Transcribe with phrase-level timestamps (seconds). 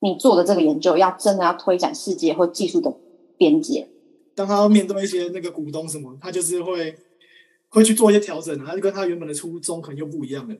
[0.00, 2.94] 你做的这个研究要真的要推展世界或技术的
[3.36, 3.88] 边界。
[4.34, 6.94] 当他要面对一些那个股东什么，他就是会
[7.68, 10.54] 会去做一些调整，他就跟他原本的初衷可能又不一样了。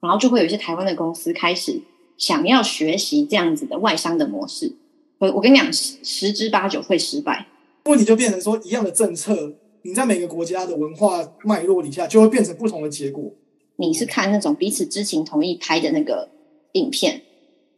[0.00, 1.80] 然后就会有一些台湾的公司开始
[2.16, 4.74] 想要学习这样子的外商的模式。
[5.18, 7.46] 我我跟你讲，十十之八九会失败。
[7.84, 13.30] 问题就变成说，一样的政策，你在每个国家的文化脉络底下，就会变成不同的结果。
[13.76, 16.30] 你是看那种彼此知情同意拍的那个
[16.72, 17.22] 影片，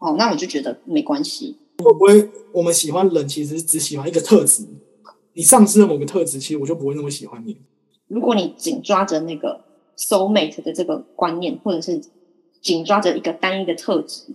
[0.02, 1.56] 哦，那我就觉得没关系。
[1.78, 4.66] 会不会我们喜欢人，其实只喜欢一个特质？
[5.34, 7.56] 你丧失了某个特质，其实我就不会那么喜欢你。
[8.08, 9.64] 如果你紧抓着那个
[9.96, 12.02] soul mate 的这个观念，或者是
[12.60, 14.34] 紧抓着一个单一的特质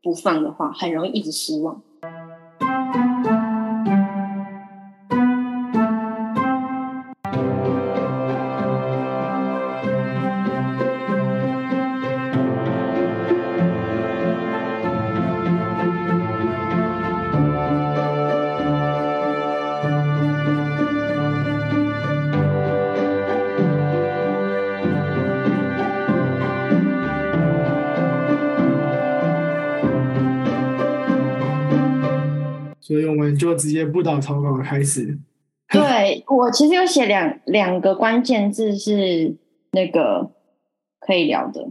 [0.00, 1.82] 不放的话，很容易一直失望。
[32.94, 35.18] 所以我们就直接不打草稿开始。
[35.68, 39.36] 对我其实有写两两个关键字是
[39.72, 40.30] 那个
[41.00, 41.68] 可以聊的。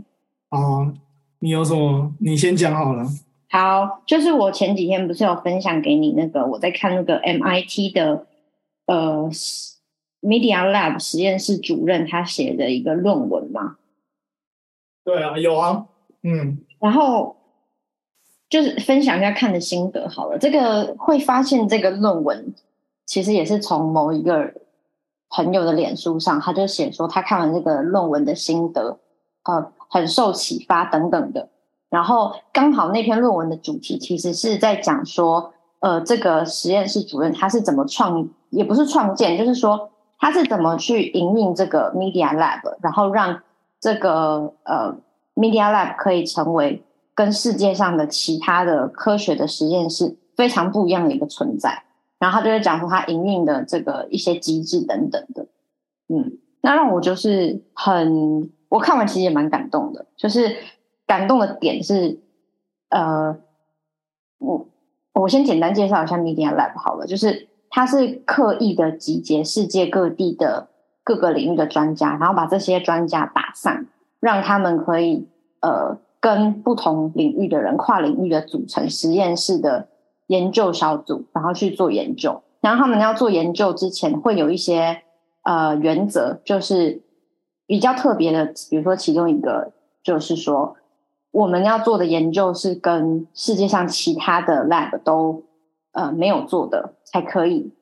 [0.50, 0.94] 哦，
[1.40, 2.14] 你有什么？
[2.20, 3.06] 你先讲好了。
[3.50, 8.28] 好，就是我前几天不是有分享给你那个我在看那个 MIT 的
[8.88, 9.30] 呃
[10.22, 13.78] Media Lab 实验室主任他写的一个论文嘛？
[15.06, 15.86] 对啊，有啊，
[16.24, 17.38] 嗯，然后
[18.54, 20.38] 就是分享一下看的心得好了。
[20.38, 22.54] 这个会发现这个论文
[23.04, 24.54] 其实也是从某一个
[25.32, 29.00] 朋友的脸书上，他就写说他看完这个论文的心得，
[29.46, 31.50] 呃，很受启发等等的。
[31.90, 43.42] 然后刚好那篇论文的主题其实是在讲说，呃，这个实验室主任他是怎么创，也不是创建，就是说他是怎么去营运这个 Media Lab，然后让
[43.80, 44.96] 这个呃
[45.34, 46.84] Media Lab 可以成为
[47.16, 51.84] 跟世界上的其他的科学的实验室非常不一样的一个存在。
[52.20, 55.46] 然后他就会讲说他营运的这个一些机制等等的，
[56.08, 60.56] 嗯，那让我就是很，我看完其实也蛮感动的，就是
[61.06, 62.22] 感动的点是，
[62.88, 63.38] 呃，
[64.38, 64.70] 我
[65.14, 70.70] 我先简单介绍一下 Media Lab 好了，就是它是刻意的集结世界各地的
[71.04, 73.88] 各个领域的专家，然后把这些专家打散，
[74.22, 75.28] 让他们可以
[75.60, 79.90] 呃跟不同领域的人跨领域的组成实验室的
[80.28, 82.42] 研究小组，然后去做研究。
[82.62, 85.02] 然后他们要做研究之前，会有一些
[85.42, 87.02] 呃原则，就是
[87.68, 90.78] 比较特别的，比如说其中一个就是说，
[91.32, 95.44] 我们要做的研究是跟世界上其他的 lab 都
[95.92, 97.74] 呃没有做的，才可以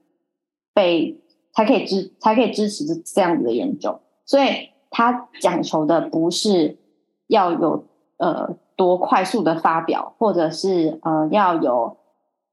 [0.74, 1.22] 被
[1.54, 4.00] 才可以支才可以支持这样子的研究。
[4.26, 4.48] 所以
[4.90, 6.80] 他讲求的不是
[7.28, 7.86] 要有
[8.22, 11.98] 呃多快速的发表，或者是呃要有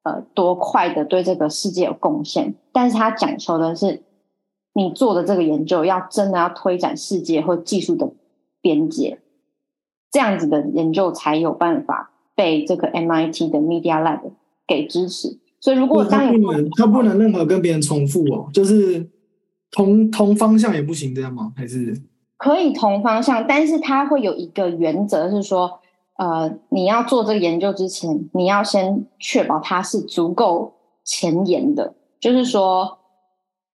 [0.02, 4.02] 呃多快的对这个世界有贡献，但是他讲求的是
[4.72, 8.10] 你做的这个研究要真的要推展世界或技术的
[8.60, 9.20] 边界，
[10.10, 14.32] 这样子的研究才有办法被这个 MIT 的 Media Lab
[14.66, 15.38] 给支持。
[15.60, 19.08] 所以如果当你他不能，他不能任何跟别人重复哦，就是
[19.72, 21.52] 同同方向也不行，这样吗？
[21.56, 22.00] 还是
[22.38, 25.80] 可以同方向，但是它会有一个原则是说，
[26.18, 30.72] 呃，你要做这个研究之前，你要先确保它是足够
[31.04, 32.98] 前沿的，就是说，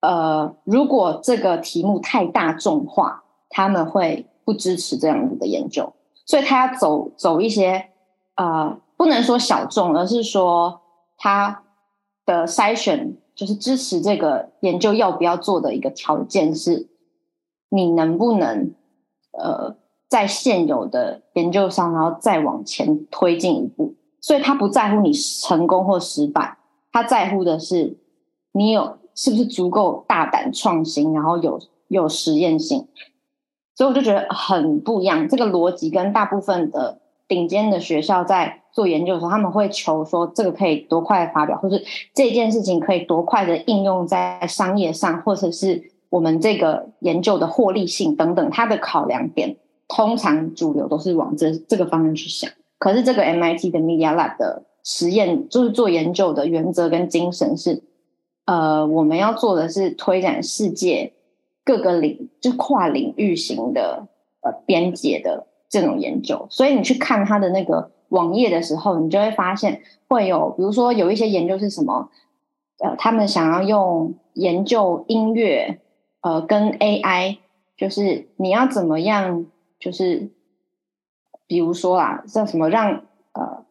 [0.00, 5.92] 呃，如果这个题目太大众化，他们会不支持这样子的研究，
[6.24, 7.90] 所以他要走走一些，
[8.36, 10.80] 呃，不能说小众，而是说
[11.18, 11.62] 他
[12.24, 16.88] 的筛选，就是支持这个研究要不要做的一个条件是。
[17.74, 18.72] 你能不能
[19.32, 19.74] 呃
[20.08, 23.94] 在现有的研究上，然后再往前推进一步？
[24.20, 26.56] 所以他不在乎你成功或失败，
[26.92, 27.98] 他在乎的是
[28.52, 31.58] 你有是不是足够大胆创新，然后有
[31.88, 32.86] 有实验性。
[33.74, 41.84] 所以我就觉得很不一样，这个逻辑跟大部分的顶尖的学校在做研究的时候，他们会求说这个可以多快发表，或是
[42.14, 45.90] 这件事情可以多快的应用在商业上，或者是。
[46.10, 49.56] 我们这个研究的获利性等等，它的考量点
[49.88, 52.50] 通常主流都是往这这个方向去想。
[52.78, 57.82] 可是这个 MIT 的 Media Lab 的实验，就是做研究的原则跟精神是，
[58.44, 61.14] 呃，我们要做的是推展世界
[61.64, 64.06] 各个领，就跨领域型的
[64.42, 66.46] 呃边界的这种研究。
[66.50, 72.10] 所以你去看它的那个网页的时候，你就会发现会有，比如说有一些研究是什么，
[72.80, 75.80] 呃，他们想要用研究音乐，
[76.24, 77.36] 呃，跟 AI，
[77.76, 79.44] 就是你要怎么样，
[79.78, 80.30] 就是
[81.46, 83.66] 比如说啊，像什么让呃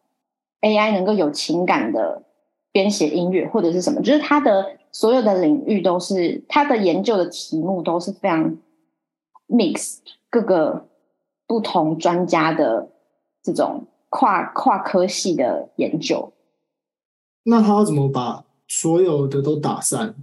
[0.60, 2.22] AI 能够有情感的
[2.70, 8.56] 编写音乐，或者是什么，就是它的所有的领域都是它的研究的题目都是非常
[9.48, 9.98] mix
[10.30, 10.86] 各个
[11.48, 12.88] 不同专家的
[13.42, 16.32] 这种跨跨科系的研究。
[17.42, 20.14] 那他要怎么把所有的都打散？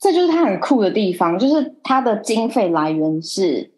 [0.00, 3.70] 这就是它很酷的地方，就是它的经费来源是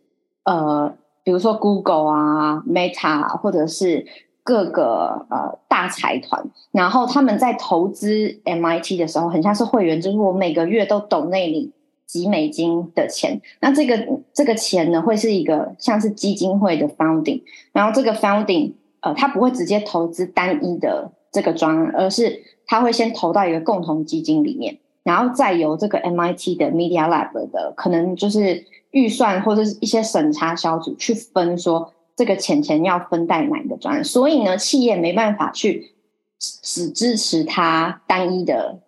[0.45, 0.95] 呃，
[1.25, 4.05] 比如说 Google 啊、Meta 或者是
[4.43, 11.73] 各个呃大财团，然后他们在投资 MIT 的时候，很像是会员，就是我每个月都懂那里
[12.07, 17.43] 几美金的钱，那这个这个钱呢，会是一个像是基金会的 founding，
[17.73, 24.79] 然后这个 founding 呃，它不会直接投资单一的这个专案，而是它会先投到一个共同基金里面。
[25.03, 34.05] 然后再由这个 MIT 的 Media Lab 的可能就是预算或者是一些审查小组去分，说这个钱钱要分在哪一个专案。
[34.05, 35.93] 所以呢，企业没办法去
[36.39, 38.79] 只支持它单一的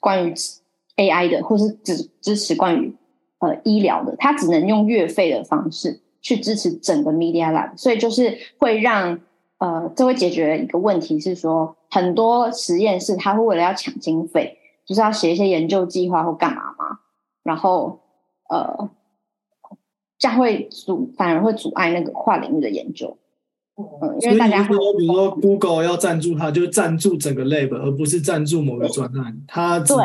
[0.00, 0.34] 关于
[0.96, 2.94] AI 的，或是只支持关于
[3.38, 7.76] 呃医疗的，它只能用月费的方式去支持整个 Media Lab。
[7.76, 9.18] 所以就是会让
[9.58, 14.58] 呃，这会解决一个问题是说，很多实验室它会为了要抢经费。
[14.86, 17.00] 就是要写一些研究计划或干嘛嘛，
[17.42, 18.00] 然后
[18.50, 18.90] 呃，
[20.18, 23.16] 这样会阻反而会阻碍那个跨领域的研究。
[23.76, 29.42] 嗯，因为大家说，比如说 Google 要赞助它，就赞助整个 lab，而不是赞助某个专案。
[29.48, 29.96] 它对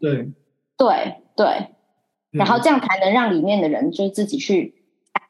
[0.00, 0.30] 对
[0.76, 1.68] 对对，
[2.30, 4.74] 然后这样才能让里面的人就是自己去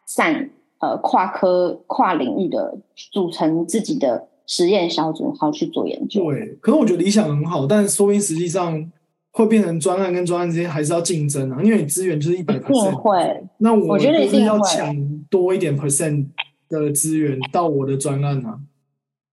[0.06, 2.78] 散呃跨科跨领域的
[3.12, 6.22] 组成自己的实验小组，然后去做研究。
[6.25, 8.93] 对，可是我觉得理想很好，但说明实际上。
[9.38, 13.40] 会变成专案跟专案之间还是要竞争啊，因为你资源就是一百 percent，会。
[13.58, 14.93] 那我觉得一定要抢
[15.31, 16.26] 多一点 percent
[16.69, 18.58] 的资源到我的专案啊。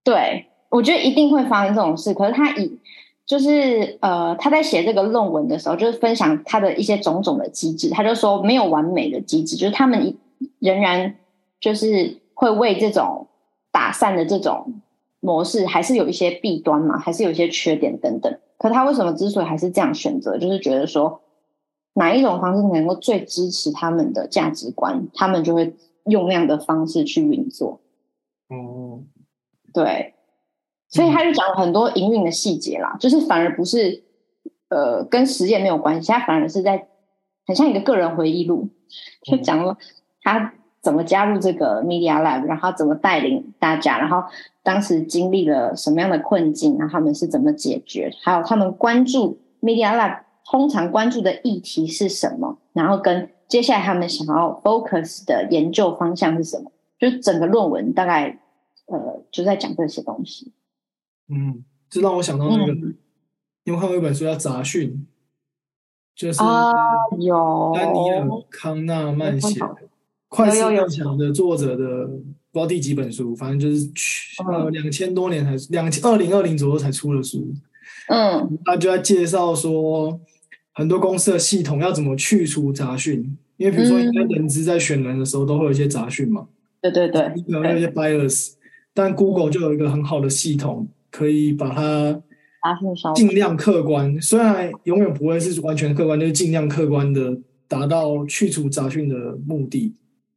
[0.04, 2.14] 对，我觉得一定会发生这种事。
[2.14, 2.78] 可是他以
[3.26, 7.90] 就是呃，他在写这个论文的时候，就是分享他的一些种种的机制。
[7.90, 10.16] 他就说没有完美的机制，就是他们
[10.60, 11.16] 仍然
[11.60, 13.26] 就是会为这种
[13.72, 14.72] 打散的这种
[15.20, 18.38] 模式，还是有一些弊端嘛，还是有一些缺点等等。
[18.58, 21.22] 可他为什么之所以还是这样选择，就是觉得说
[21.94, 25.76] 哪一种方式能够最支持他们的价值观，他们就会
[26.06, 27.82] 用那样的方式去运作。
[28.50, 29.08] 嗯，
[29.74, 30.14] 对，
[30.90, 34.04] 所以他就讲了很多营运的细节啦，就是反而不是
[34.70, 36.88] 呃跟实验没有关系，他反而是在
[37.46, 38.70] 很像一个个人回忆录，
[39.24, 39.78] 就讲了
[40.22, 40.54] 他。
[40.86, 44.24] 怎么加入这个 Media Lab，然后怎么带领大家，然后
[44.62, 58.40] 当时经历了什么样的困境，然后他们是怎么解决，还有他们关注 Media Lab 通常关注的议题是什么，然后跟接下来他们想要 focus 的研究方向是什么，就整个论文大概
[58.86, 60.54] 呃就在讲这些东西。
[61.30, 62.74] 嗯，这让我想到那个，
[63.64, 64.92] 因为看过一本书叫《杂讯》，
[66.16, 66.44] 就是
[67.18, 69.78] 有丹尼尔康纳曼写的。
[70.28, 72.06] 快思慢想的作者的
[72.52, 77.54] 不知道第几本书，反正就是去呃两千多年才两千二零二零左右才出的书。
[78.08, 80.20] 嗯，他就在介绍说，
[80.74, 86.48] 很多公司的系统要怎么去除杂讯，因为比如说，应该人资在选人的时候都会有一些杂讯嘛。
[86.82, 88.54] 对对对，可能有一些 bias，
[88.94, 92.22] 但 Google 就有一个很好的系统，可以把它
[93.16, 99.94] 尽量客观，虽然永远不会是完全客观，就是尽量客观的达到去除杂讯的目的。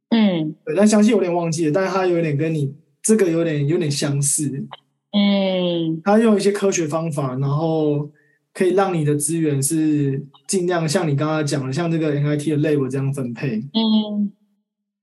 [0.09, 4.65] 嗯，对，但详细有点忘记了，但是它有点跟你这个有点有点相似。
[5.11, 8.09] 嗯，它用一些科学方法，然后
[8.51, 13.61] 可以让你的资源是尽量像你刚刚讲的，像这个 NIT 的 lab 这样分配。
[13.73, 14.31] 嗯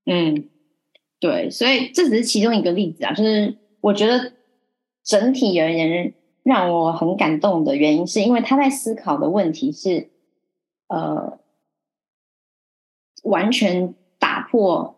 [0.06, 0.48] 嗯，
[1.20, 4.32] 对，所以这只是其中一个例子啊，就是我觉得
[5.04, 10.08] 整体而言让我很感动的原因，是因为他在思考的问题是，
[10.88, 11.38] 呃，
[13.22, 13.94] 完全。
[14.18, 14.95] 打破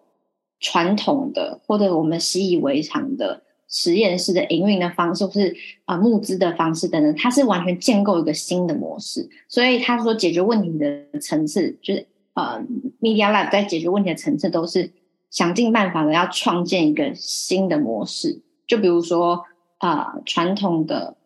[0.61, 9.29] 传统的或者我们习以为常的实验室的营运的方式，或是啊募资的方式等等，它是完全建构一个新的模式。
[9.49, 12.63] 所以他说，解决问题的层次就是呃
[13.01, 14.91] ，Media Lab 在解决问题的层次都是
[15.31, 18.41] 想尽办法的要创建一个新的模式。
[18.67, 19.45] 就比如说
[19.79, 21.17] 啊，传统的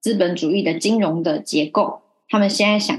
[0.00, 2.96] 资本主义的金融的结构，他们现在想，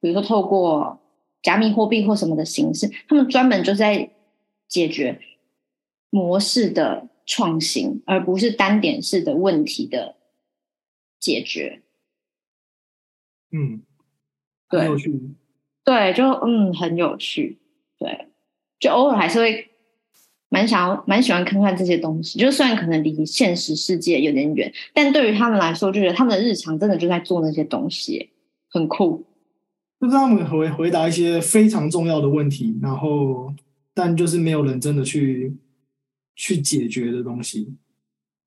[0.00, 0.98] 比如说透过。
[1.42, 4.10] 加密货币或什么的形式，他们专门就在
[4.68, 5.18] 解决
[6.10, 10.16] 模式的创新，而不是单点式的问题的
[11.18, 11.82] 解决。
[13.52, 13.82] 嗯，
[14.68, 15.20] 对，有趣。
[15.84, 17.58] 对，就嗯，很有趣。
[17.98, 18.28] 对，
[18.78, 19.70] 就偶尔还是会
[20.48, 22.38] 蛮想要、蛮喜欢看看这些东西。
[22.38, 28.30] 就虽然可能离现实世界有点远，但对于他们来说，就觉得他们的日常真的就在做那些东西，
[28.68, 29.24] 很酷。
[30.00, 33.52] 就是他们回回答一些非常重要的问题，然后
[33.92, 35.54] 但就是没有人真的去
[36.40, 37.76] 去解决的东西。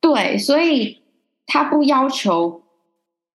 [0.01, 1.03] 对，所以
[1.45, 2.63] 他不要求，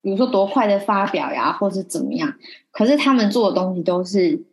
[0.03, 2.35] 比如说多快的发表呀，或是怎么样。
[2.73, 4.45] 可是他们做的东西都是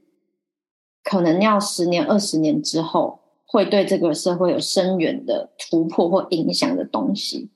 [1.03, 7.49] 可能要十年、二十年之后会对这个社会有深远的突破或影响的东西。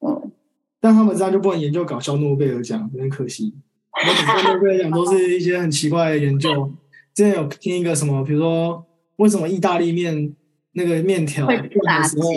[0.00, 0.30] 嗯，
[0.78, 3.54] 但他们这样就不能研究搞笑诺贝尔奖，有点可惜。
[3.92, 6.70] 我诺贝尔奖都是一些很奇怪的研究。
[7.14, 10.36] 之前有听一个什么，比如说为什么意大利面
[10.80, 12.30] 那个面条断的时候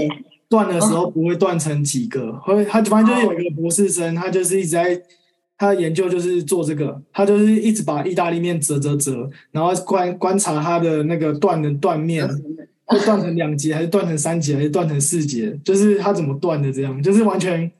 [0.50, 2.34] 断的时候不会断成几个？
[2.40, 5.02] 会他反正就是有一个博士生，他就是一直在
[5.58, 12.28] 他的研究就是做这个，他就是一直把意大利面折折折，然后观观察它的那个断的断面
[12.86, 17.72] 会断成两节，还是断成三节，还是断成四节，就是它怎么断的这样，就是完全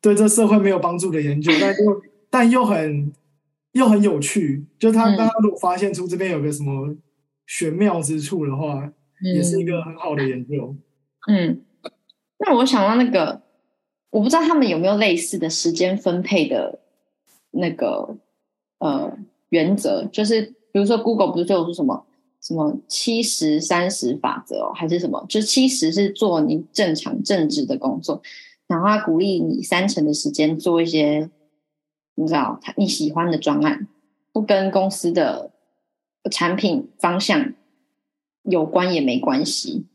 [0.00, 3.12] 对这社会没有帮助的研究，但又 但又很。
[3.72, 6.94] 又很有趣，就他刚刚如果发现出这边有个什么
[7.46, 10.74] 玄妙之处的话，也是一个很好的研究。
[11.28, 11.62] 嗯，
[12.38, 13.42] 那我想到那个，
[14.10, 16.80] 我不知道他们有没有类似的时间分配的
[17.50, 18.16] 那个
[18.78, 19.16] 呃
[19.50, 22.06] 原则，就是比如说 Google 不是就说什么
[22.40, 25.24] 什么七十三十法则哦，还是什么？
[25.28, 28.20] 就七十是做你正常正职的工作，
[28.66, 31.30] 然后他鼓励你三成的时间做一些。
[32.14, 33.88] 你知道他你喜欢的专案，
[34.34, 35.50] 不跟公司的
[36.30, 37.54] 产品方向
[38.42, 39.86] 有关也没关系。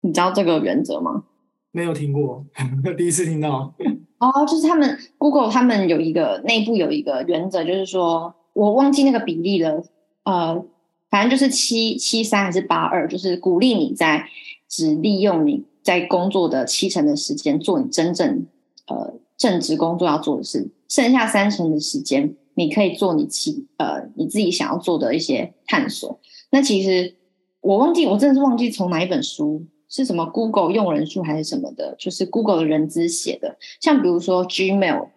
[0.00, 1.24] 你知道这个原则吗？
[1.70, 2.44] 没有听过，
[2.96, 3.74] 第一次听到。
[4.18, 9.82] 哦，就是他们 Google 他们有一个内部有一个原则，就是说我忘记那个比例了。
[10.24, 10.64] 呃，
[11.10, 14.28] 反正就是七七三还是八二，就是鼓励你在
[14.68, 18.46] 只利用你在工作的七成的时间做你真正。
[18.86, 26.20] 呃，正职工作要做的事，剩下三成的时间，你可以做你其呃你自己想要做的一些探索。
[26.50, 27.14] 那其实
[27.60, 33.56] 我忘记，我真的是忘记从哪一本书是什么 Google 用人数还是什么的，就是 Google 的人资写的。
[33.80, 35.08] 像比如说 Gmail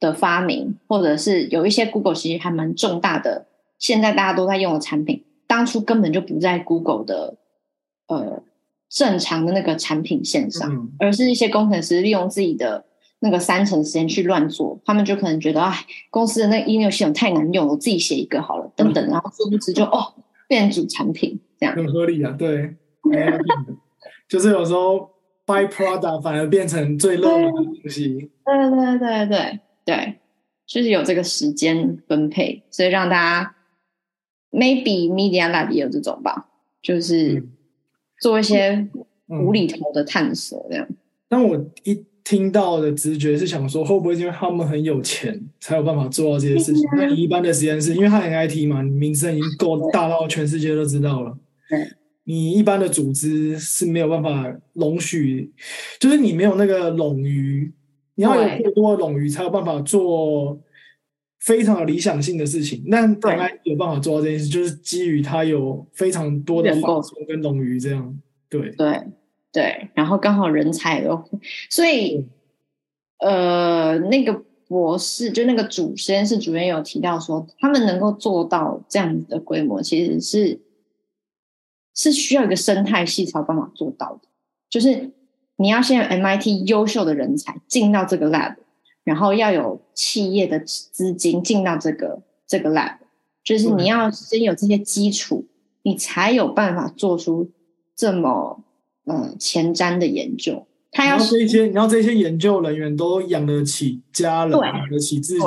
[0.00, 3.46] 的发明，或者是有一些 Google 其实还蛮重大的，
[3.78, 7.36] 现在大家都在用的产品，当初根本就不在 Google 的
[8.08, 8.42] 呃
[8.88, 12.84] 正常的那个产品线上，而是一些工程师利用自己的。
[13.24, 15.72] 那个三成时间去乱做，他们就可能觉得，哎，
[16.10, 20.12] 公司的那 email 系统太难用，我自己写一个好了，等等，然后殊不知就哦，
[20.48, 22.74] 变主产品这样，很合理啊，对，
[24.28, 25.08] 就是有时候
[25.46, 30.14] by product 反而变成最热门的东西，对对对对对，
[30.66, 33.54] 就是有这个时间分配，所以让大家
[34.50, 36.48] maybe media lab 也有这种吧，
[36.82, 37.46] 就是
[38.20, 38.88] 做一些
[39.28, 40.88] 无厘头的探索这样。
[41.28, 42.04] 但我一。
[42.24, 46.82] 听到的直觉是想说，会不会因为他们很有钱，才有办法做到这些事情？
[46.96, 51.36] 那你一般的实验室，因为他很 IT 嘛，你名声已经够大到全世界都知道了。
[52.24, 55.50] 你一般的组织是没有办法容许，
[55.98, 57.72] 就是你没有那个冗余，
[58.14, 60.56] 你要有过多的冗余，才有办法做
[61.40, 62.84] 非常有理想性的事情。
[62.86, 68.16] 那 MIT 有办法做到这件事，就是基于他有非常多的放松跟冗余，这样
[68.48, 69.00] 对对。
[69.52, 71.22] 对，然后刚好人才都，
[71.68, 72.26] 所以，
[73.18, 74.32] 呃，那个
[74.66, 80.58] 博士就那个主实验室主任有提到说，他们能够做到这样子的规模，其实是
[81.94, 84.28] 是需要一个生态系才有办法做到的。
[84.70, 85.10] 就是
[85.56, 88.56] 你要先有 MIT 优秀的人才进到这个 lab，
[89.04, 92.96] 然后要有企业的资金进到这个这个 lab，
[93.44, 95.44] 就是你要先有这些基础，
[95.82, 97.50] 你才有办法做出
[97.94, 98.64] 这么。
[99.04, 105.44] 嗯，前瞻的研究，他要这些，你要这些研究人员都养得起家人，养得起自己，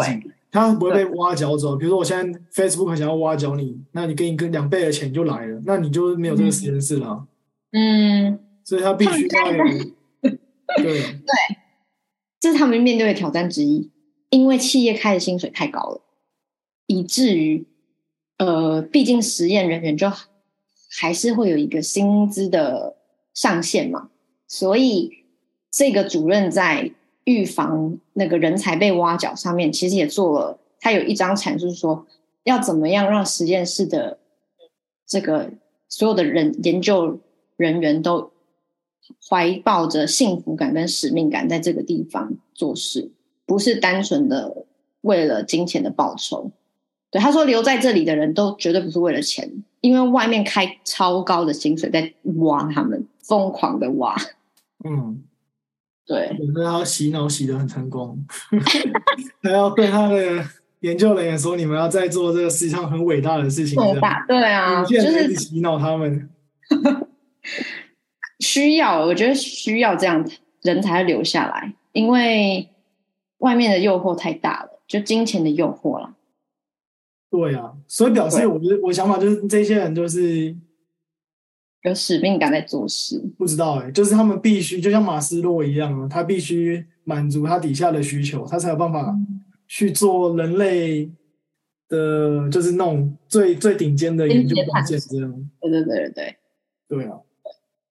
[0.52, 1.78] 他不会被挖角走。
[1.78, 7.26] 比如说，我现在 Facebook 想要挖角你，那你给你个两倍的钱就来了，那你就没有这个实验室了。
[7.72, 9.64] 嗯，所以他必须要有。
[10.22, 10.34] 对
[10.84, 11.02] 对，
[12.42, 13.90] 这是他们面对的挑战之一，
[14.32, 16.02] 因为企业开的薪水太高了，
[16.88, 17.66] 以至于
[18.38, 20.12] 呃，毕竟实验人员就
[20.92, 22.98] 还是会有一个薪资的。
[23.36, 24.10] 上线嘛，
[24.48, 25.12] 所以
[25.70, 26.92] 这个主任在
[27.26, 30.60] 预防那个人才被挖角上面，其实也做了。
[30.80, 32.08] 他有一张阐述说，
[32.44, 34.18] 要怎么样让实验室的
[35.06, 35.52] 这个
[35.90, 37.20] 所有的人研究
[37.58, 38.32] 人员都
[39.28, 43.12] 怀抱着幸福感跟使命感，在这个地方做事，
[43.46, 44.66] 不是单纯的
[45.02, 46.52] 为了金钱的报酬。
[47.12, 54.16] 对他说，留在这里的人都绝对不是为了钱，因为外面开超高的薪水在挖他们，疯狂的挖。
[54.84, 55.24] 嗯，
[56.06, 58.24] 对，对他洗脑洗的很成功，
[59.42, 60.46] 还要对他的
[60.82, 66.30] 研究人员说，你们要在做这个世界上很伟大的事情，伟大，对啊，就是洗脑他们。
[68.40, 70.28] 需要，我觉得需要这样
[70.62, 72.70] 人才留下来，因为
[73.38, 76.16] 外面的诱惑太大了，就金钱的诱惑了。
[77.30, 80.56] 对啊，所以表示我觉得我想法就是这些人就是
[81.86, 83.22] 有使命感在做事。
[83.38, 89.16] 不知道哎，就是他们必须就像马斯洛一样啊，他必须满足他底下的需求，他才有办法
[89.68, 91.10] 去做人类
[91.88, 95.50] 的，就是那种最最顶尖的研究关键这样。
[95.62, 96.36] 对对对对对，
[96.88, 97.20] 对啊，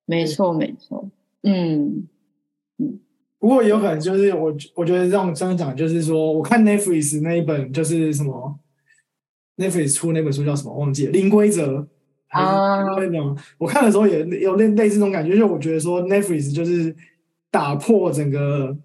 [0.07, 1.09] 没错没错，
[1.43, 2.07] 嗯
[2.79, 3.01] 嗯。
[3.39, 8.59] 不过有可能就是我我觉得让我这样讲，就是说我看 Netflix 那一本就是什么。
[9.57, 10.75] Netflix 出那本书叫什么？
[10.77, 11.13] 忘记了。
[11.13, 11.87] 零规则
[12.35, 16.95] 啊，那种我看的时候也有类类似这种感觉，就我觉得说 Netflix 就是
[17.51, 18.77] 打破整个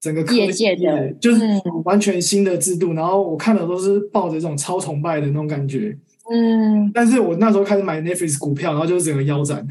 [0.00, 1.42] 整个业界的，就是
[1.84, 2.92] 完全新的制度。
[2.92, 5.96] 然后我看的都是抱着这种超崇拜的那种感觉。
[6.30, 9.66] 嗯，但是我那时候开始买 Netflix 股票，然后就是整个腰斩，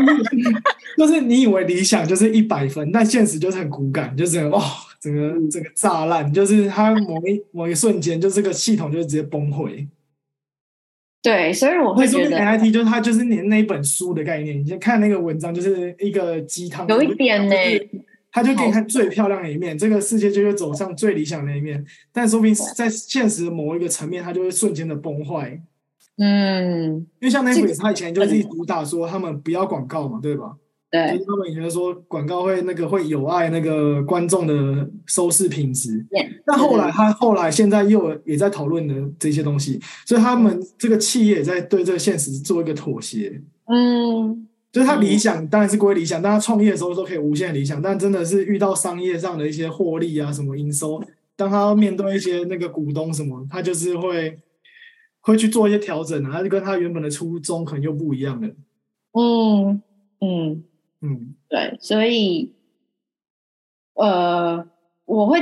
[0.98, 4.60] 就是你以为理想就是一百分，但现实就是很骨感，就是哇。
[5.00, 9.86] 整个整个炸烂，就是它某一某一瞬间，就这个系统就直接崩溃。
[11.22, 14.58] 对，所以我会觉得 N I T 就是它就是你那一本书的概念。
[14.58, 17.54] 你先看那个文章，就是一个鸡汤，有一点呢，
[18.32, 21.84] 他就给你看最漂亮的一面，这个世界就会走上最理想的一面。
[22.12, 25.60] 但说不定在现实的某一个层面，它就会瞬间的崩坏。
[26.16, 30.56] 嗯，因为像 Netflix，他以前就是主打说他们不要广告嘛，对吧？
[30.90, 36.04] 对，他们以前说广告会那个会有碍那个观众的收视品质。
[36.44, 43.40] 但后来他后来现在又也在讨论的这些东西，所以他们这个企业也在对这个现实做一个妥协。
[43.66, 51.00] 嗯，就是他理想当然是归理想，但他创业的时候都可以无限理想，但真的是遇到商业上的一些获利啊，什么营收，
[51.36, 54.36] 当他面对一些那个股东什么，他就是会
[55.20, 58.48] 会去做一些调整啊，他就跟他原本的初衷可能又不一样了。
[59.12, 59.80] 嗯
[60.20, 60.64] 嗯。
[61.02, 62.52] 嗯，对，所以，
[63.94, 64.66] 呃，
[65.06, 65.40] 我会，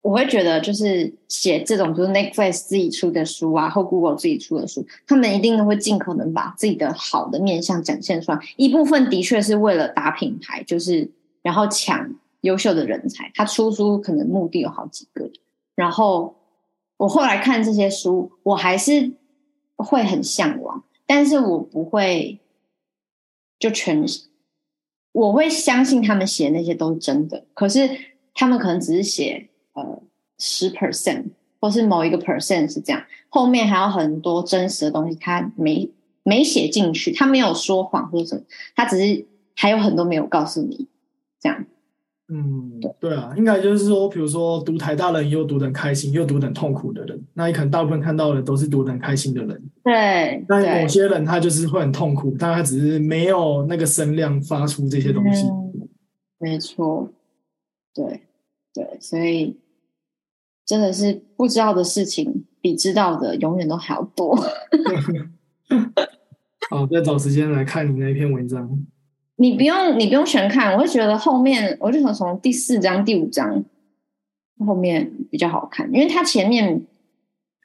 [0.00, 8.38] 我会觉得，就是写这种就是 Netflix 自己出的书啊，或 Google 自己出的书，他们一定都会尽可能把自己的好的面相展现出来。
[8.56, 11.10] 一部分的确是为了打品牌，就是
[11.42, 13.30] 然后抢优秀的人才。
[13.34, 15.30] 他出书可能目的有好几个。
[15.74, 16.34] 然后
[16.96, 19.12] 我后来看这些书，我还是
[19.76, 22.38] 会很向往，但是我不会。
[23.62, 24.04] 就全，
[25.12, 27.46] 我会相信他们写那些都是真的。
[27.54, 27.88] 可是
[28.34, 30.02] 他们可能只是写呃
[30.36, 31.26] 十 percent，
[31.60, 35.88] 或是某一个 percent 是这样，后面还有很多真实的东西，他没
[36.24, 38.42] 没写进去，他没有说谎或者什么，
[38.74, 40.88] 他只是还有很多没有告诉你，
[41.38, 41.64] 这样。
[42.34, 49.62] 嗯，对啊，应该就是说，比如说读台大人又读得很开心，又读得很痛苦的人，那你可能大部分看到的都是读得很开心的人。
[49.84, 55.46] 对，但某些人他就是会很痛苦，但他只是没有那个声量发出这些东西。
[56.38, 57.10] 没错，
[57.92, 58.22] 对
[58.72, 59.60] 对，所以
[60.64, 64.34] 真的是不知道的事情比知道的永远都还要多。
[66.70, 68.82] 好，再找时间来看你那一篇文章。
[69.42, 73.64] 你不用，你不用全看，我会觉得后面，我就想从第四章、第五章
[74.64, 76.86] 后面比较好看，因为它前面。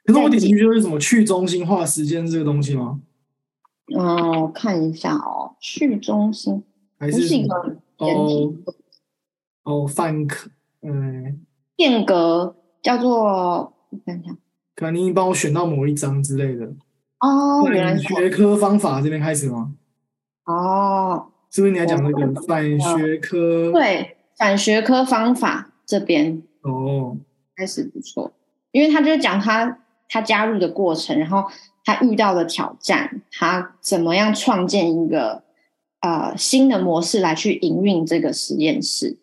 [0.04, 3.00] 可是我点进去就是什么去中心化时间这个东西吗？
[3.96, 6.64] 嗯，我看一下哦，去中心
[6.98, 8.52] 还是一个哦
[9.62, 10.50] 哦，反可
[10.82, 14.36] 嗯，变革叫做我看一下，
[14.74, 16.66] 可能你帮我选到某一章之类的
[17.20, 19.74] 哦，原来学科方法这边开始吗？
[20.44, 21.28] 哦。
[21.50, 23.72] 是不是你要讲那个反学科？
[23.72, 27.16] 对，反学科方法这边哦，
[27.56, 28.32] 开始不错，
[28.70, 31.44] 因为他就是讲他他加入的过程，然后
[31.84, 35.42] 他遇到的挑战，他怎么样创建一个
[36.00, 39.16] 呃新的模式来去营运这个实验室。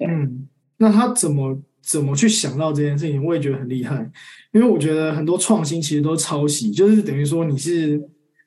[0.00, 3.24] 嗯，那他怎么怎么去想到这件事情？
[3.24, 4.10] 我也觉得很厉害，
[4.52, 7.96] 因为我觉得很多创新其实都抄袭，就是等于说你是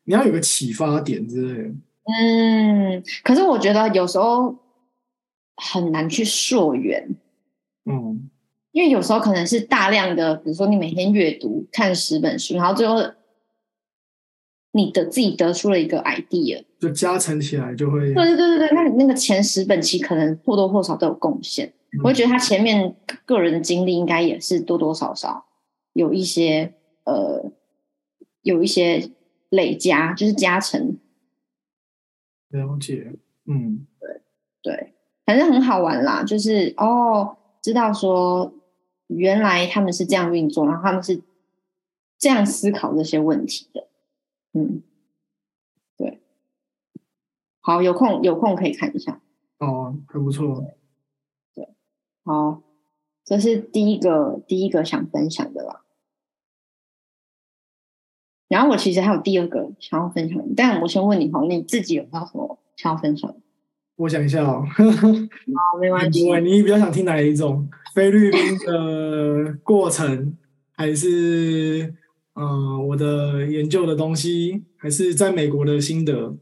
[0.04, 1.70] 你要有个启发点之类的。
[2.10, 4.56] 嗯，可是我觉得有时候
[5.56, 7.16] 很难去溯源，
[7.86, 8.30] 嗯，
[8.72, 12.96] 因为有时候可能是大量的，比如说你每天阅读看十本书，然后最后
[14.72, 18.14] 你的自己得出了一个 idea，就加成起来就会。
[18.14, 21.72] 对对对对对，那你那个前十本其实可能或多或少都有贡献。
[22.04, 22.96] 我觉得他前面
[23.26, 25.46] 个人的经历应该也是多多少少
[25.94, 27.52] 有一些呃，
[28.44, 29.12] 有一些
[29.50, 30.98] 累加，就是加成。
[32.50, 33.14] 了解，
[33.46, 34.22] 嗯，对
[34.62, 34.94] 对，
[35.26, 38.54] 反正很好玩啦，就是哦，知道说
[39.08, 41.22] 原来他们是这样运作，然后他们是
[42.18, 43.88] 这样思考这些问题的，
[44.54, 44.82] 嗯，
[45.98, 46.20] 对，
[47.62, 49.22] 好，有空有空可以看一下，
[49.60, 50.66] 哦，还不错，
[51.54, 51.70] 对，
[52.24, 52.62] 好，
[53.24, 55.84] 这是第一个第一个想分享的啦。
[58.50, 63.34] 然后我其实还有第二个想要分享，但我先问你哈，你自己有没有什么想要分享？
[63.96, 66.24] 我想一下哦， 好，没关系。
[66.42, 67.70] 你比较想听哪一种？
[67.94, 70.38] 菲律宾的过程，
[70.72, 71.94] 还是
[72.36, 76.36] 嗯我的研究的东西，还是在美国的心得？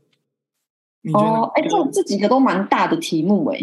[1.13, 3.59] 哦，哎，这这几个都蛮大的题目哎。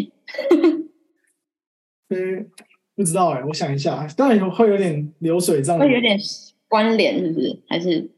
[2.09, 2.49] 嗯，
[2.95, 6.19] 不知道哎，我想一下，当然会有点流水账，会有点
[6.67, 7.59] 关联，是不是？
[7.67, 8.09] 还是？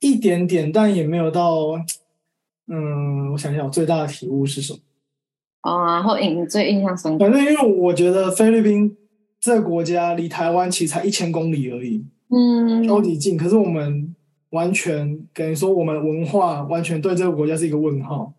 [0.00, 1.72] 一点点，但也没有到，
[2.68, 4.78] 嗯，我想想，最大的体悟是什么？
[5.62, 7.24] 哦，然后印最印象深刻。
[7.24, 8.96] 反正因为我觉得菲律宾
[9.40, 13.36] 这个国家离台湾其实才一千公里而已，嗯，超级近。
[13.36, 14.14] 可是我们
[14.50, 18.32] 完全等于说，我们文化完全对这个国家是一个问号，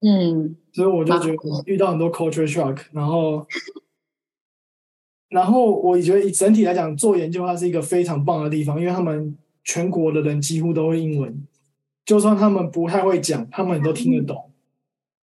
[0.00, 3.46] 嗯，所以我就觉得遇到很多 culture shock，然后，
[5.28, 9.36] 然后我觉得以整体来讲，做研究它是一个非常棒的地方，因为他们。
[9.66, 11.44] 全国的人几乎都会英文，
[12.04, 14.36] 就算他们不太会讲，他们都听得懂。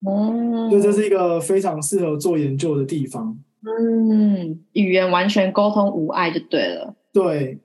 [0.03, 3.39] 哦，所以这是一个非常适合做研究的地方。
[3.63, 6.97] 嗯，语言完全沟通无碍就对了。
[7.13, 7.59] 对，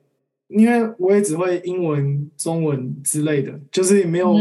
[0.48, 4.36] 因为我也只会英文、中文之类的，就是也没有，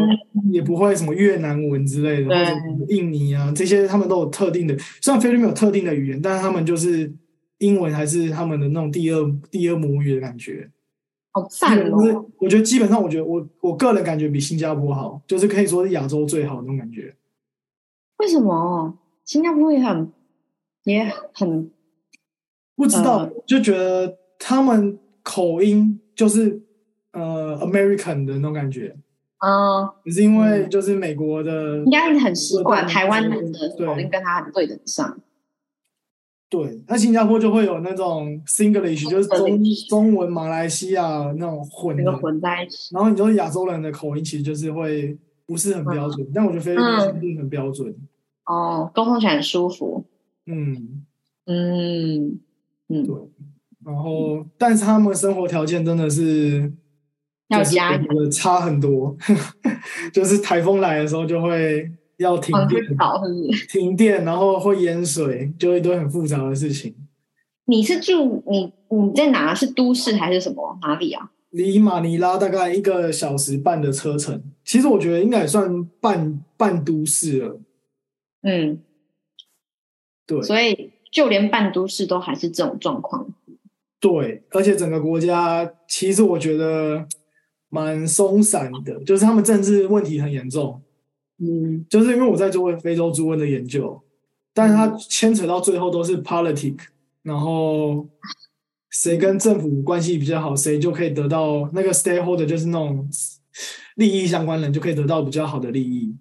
[0.52, 2.52] 也不会什么越南文之类的，或者
[2.90, 4.78] 印尼啊这些，他们都有特定的。
[5.02, 7.10] 虽然菲律宾有特定的语言，但是他们就是
[7.60, 10.70] 英文还是他们的那种第二第二母语的感觉。
[11.36, 12.26] 好赞哦！
[12.38, 17.14] 我觉得基本上，我觉得我我个人感觉比新加坡好，就是可以说是亚洲最好那种感觉。
[18.20, 18.98] 为什么？
[19.26, 20.14] 新加坡也很
[20.86, 21.70] 也很
[22.78, 26.62] 不知道，就觉得他们口音就是
[27.12, 28.96] 呃 American 的那种感觉
[29.40, 35.20] 啊，也是因为就是美国的，应该很习惯台湾人的口音跟他很对得上。
[36.48, 42.94] 对，那新加坡就会有那种 Singlish，就是中中文马来西亚那种混的混在一起。
[42.94, 47.94] 然后你说亚洲人的口音其实就是会不是很标准，但我觉得菲律宾一定很标准。
[48.46, 50.06] 哦，沟通起来很舒服。
[50.46, 51.04] 嗯
[51.46, 52.40] 嗯
[52.90, 53.16] 嗯，对。
[53.84, 56.72] 然后，但是他们生活条件真的是
[57.50, 58.00] 要加
[58.32, 59.18] 差很多，
[60.14, 61.92] 就是台风来的时候就会。
[62.18, 62.84] 要停电，
[63.70, 66.96] 停电，然后会淹水，就一堆很复杂的事情。
[67.66, 69.54] 你是住你你在哪？
[69.54, 71.32] 是都市还是什么哪里啊？
[71.50, 77.60] 离马尼拉大概一个小时半的车程，其实我觉得应该也算半半都市了。
[78.44, 78.80] 嗯，
[80.28, 83.28] 对，所以就连半都市都还是这种状况。
[84.00, 87.08] 对，而且整个国家其实我觉得
[87.70, 90.82] 蛮松散的，就是他们政治问题很严重。
[91.38, 94.02] 嗯，就是因为我在做非洲猪瘟的研究，
[94.54, 96.78] 但是它牵扯到最后都是 politic，
[97.24, 98.08] 然后
[98.90, 103.06] 谁跟政府关系比较好，谁就可以得到那个 stakeholder，就是那种
[103.96, 106.16] 利益相关人就可以得到比较好的利益。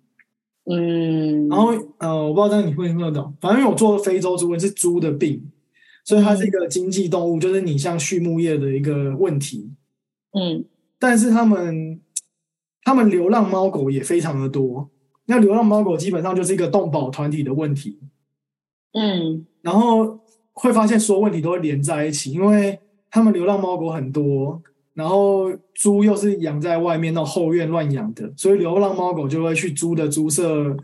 [0.64, 5.48] 嗯，然后呃，我不知道这样你会听得懂，反正因为我做非洲猪瘟是猪的病，
[6.04, 9.70] 所以它是一个经济动物，就是你像畜牧业的一个问题。
[10.32, 10.64] 嗯，
[10.98, 12.00] 但是他们
[12.82, 14.90] 他们流浪猫狗也非常的多。
[15.26, 17.98] 那流浪猫狗基本上就是一个动保团体的问题，
[18.92, 20.20] 嗯，然后
[20.52, 22.78] 会发现所有问题都会连在一起，因为
[23.10, 30.76] 他们流浪猫狗很多，然后猪又是养在外面那种后院乱养的，所以流浪猫狗就会去猪的猪舍，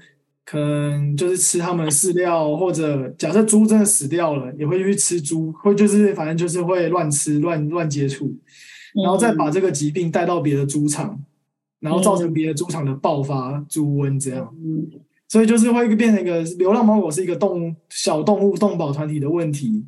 [0.44, 8.34] 可能就是吃他们的饲料，或者假设猪真的死掉了，也会去吃猪，会就是反正就是会乱吃乱乱接触，
[9.04, 11.20] 然后再把这个疾病带到别的猪场。
[11.80, 14.54] 然后造成别的猪场的爆发猪瘟，这样，
[15.28, 19.86] 所以就是会变成一个流浪猫狗是一个动小动物动保团体的问题，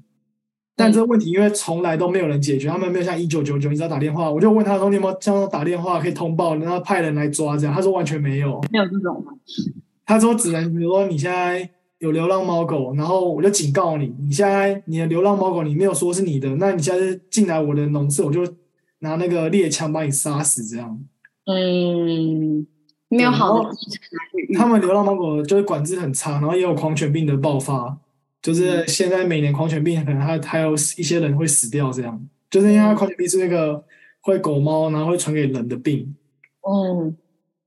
[0.74, 9.24] 但这个问题因为从来都没有人解决，他们没有像一九九九，你知道打电话，我就问他说你有没有像打电话可以通报，然后派人来抓这样，他说完全没有，没有这种，
[10.06, 18.40] 他说只能比如说你现在有流浪猫狗，然后我就警告你，你现在你的流浪猫狗你没有说是你的，那你现在进来我的农舍，我就
[19.00, 20.98] 拿那个猎枪把你杀死这样。
[21.44, 22.66] 嗯，
[23.08, 23.70] 没有好的
[24.56, 27.98] 他们流浪猫狗就是管制很差，然后也有狂犬病的爆发，
[28.40, 33.84] 就是现在每年狂犬病可能还还有一些人会死掉，这样就是因为狂犬病是那个
[34.20, 36.14] 会狗猫，然后会传给人的病。
[36.68, 37.16] 嗯，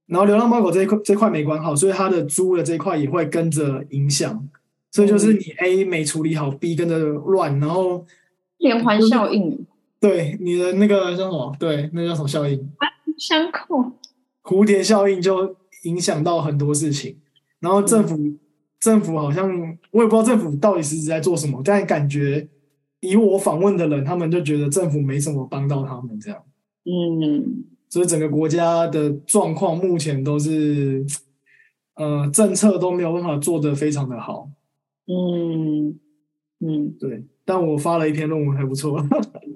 [0.07, 4.47] 然后流浪猫狗这一块这块没管好，所以它的猪的这一块也会跟着影响，
[4.91, 8.05] 所以就是你 A 没处理好，B 跟着乱，然后
[8.59, 9.65] 连环效应。
[9.99, 11.55] 对，你的那个叫什么？
[11.59, 12.57] 对，那叫什么效应？
[13.17, 13.93] 相扣。
[14.43, 17.17] 蝴蝶效应就影响到很多事情，
[17.59, 18.17] 然后政府
[18.79, 19.49] 政府好像
[19.91, 22.47] 我也不知道政府到底实质在做什么，但感觉
[22.99, 26.43] 以我访问的人，他们就觉得政府没什么帮到他们这样。
[26.85, 27.65] 嗯。
[27.87, 31.05] 所以整个国家的状况目前都是，
[31.93, 34.49] 呃，政策都没有办法做得非常的好。
[35.07, 35.97] 嗯
[36.59, 37.23] 嗯，对。
[37.45, 38.99] 但我发了一篇论文还不错。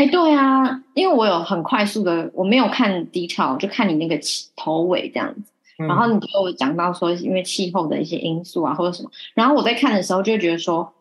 [0.00, 4.18] 哎，对啊，因为我有很快速的，我没有看 detail，就看你那个
[4.56, 5.52] 头尾这样子。
[5.76, 9.10] 然后你就讲到说，因为气候的一些因素啊，或者什么。
[9.34, 10.92] 然后我在看的时候就会觉得说，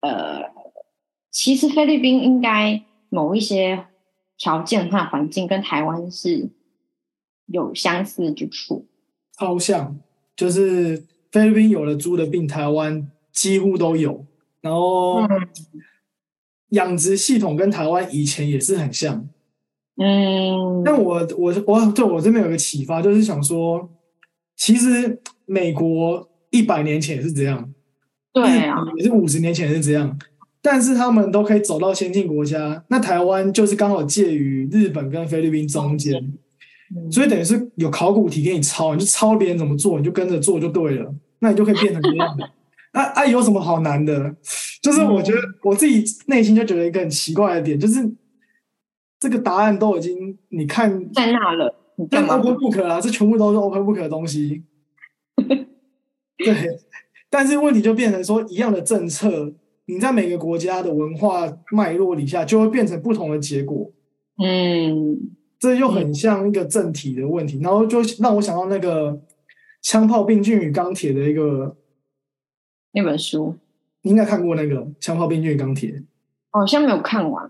[0.00, 0.42] 呃，
[1.30, 3.86] 其实菲律宾应该某一些。
[4.40, 6.48] 条件和环境跟台湾是
[7.46, 8.86] 有相似之处，
[9.36, 9.98] 超像，
[10.36, 14.24] 就是菲律宾有了猪的病，台湾几乎都有。
[14.60, 15.22] 然后
[16.70, 19.28] 养殖系统跟台湾以前也是很像。
[20.00, 23.90] 嗯，但我我我对我这边有个启发，就是想说，
[24.56, 27.68] 其实美国一百年前也是这样，
[28.32, 30.16] 对啊，也是五十年前也是这样。
[30.60, 36.32] 但是他们都可以走到先进国家，那台湾就是刚好介于日本跟菲律宾中间，
[37.10, 42.48] 所以等于是有考古题给你抄，你就抄别人怎么做，你就跟着做就对了，那你就可以变成这样的。
[42.92, 44.34] 啊啊，有什么好难的？
[44.82, 48.10] 就是我觉得我自己内心就觉得一个很奇怪的点，就是
[49.20, 51.74] 这个答案都已经你看在那了，
[52.10, 54.64] 但 open book 啊，这全部都是 open book 的东西。
[56.36, 56.54] 对，
[57.28, 59.52] 但是问题就变成说一样的政策。
[59.90, 63.90] 你在每个国家的文化脉络底下，就会变成不同的结果。
[64.36, 65.18] 嗯，
[65.58, 69.12] 这又很像一个政体的问题，然后就让我想到那个
[69.80, 71.74] 《枪炮、病菌与钢铁》的一个
[72.92, 73.54] 那本书，
[74.02, 75.90] 你应该看过那个《枪炮、病菌钢铁》。
[76.50, 77.48] 好像没有看完，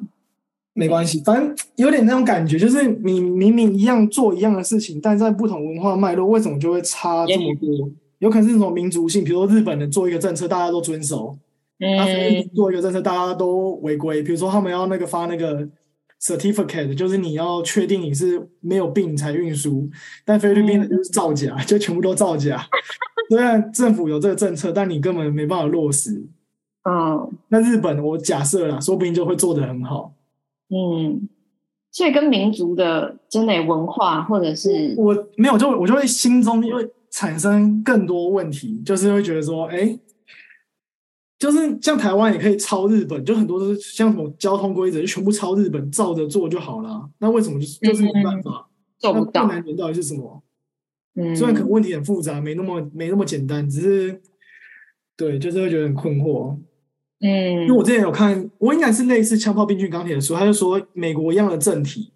[0.75, 7.91] 没关系，反正有点那种感觉，就是你明明一样做一样的事情，但在不同文化脉络，为什么就会差这么多？
[8.19, 11.39] 有可能是什么民族性，比如说日本人做一个政策，大家都遵守。
[11.81, 12.05] 他
[12.57, 14.21] 做一个政策，大家都违规。
[14.21, 15.67] 比如说，他们要那个发那个
[16.21, 19.89] certificate，就是你要确定你是没有病才运输。
[20.25, 22.65] 但菲律宾的就是造假， 就全部都造假。
[23.29, 26.27] 虽然政府有这个政策，但你根本没办法落实。
[26.89, 30.15] 嗯，那日本我假设啦，说不定就会做得很好。
[30.71, 31.29] 嗯，
[31.91, 39.99] 所以跟民族的真的文化，或者是我没有，就我就会心中会产生更多问题，就是会觉得说，哎。
[41.39, 47.09] 就是像台湾也可以抄日本，就很多都是像什么交通规则就全部抄日本，照着做就好了。
[47.19, 48.69] 那为什么就是就是没办法？
[48.99, 49.47] 做不到。
[49.47, 50.43] 难点到底是什么？
[51.15, 54.21] 嗯，虽然可能问题很复杂，没那么没那么简单，只是
[55.17, 56.57] 对，就是会觉得很困惑。
[57.21, 62.13] 嗯，因为我之前有看，我应该是类似《枪炮、病菌、钢铁》的书，他就说美国一样的政体，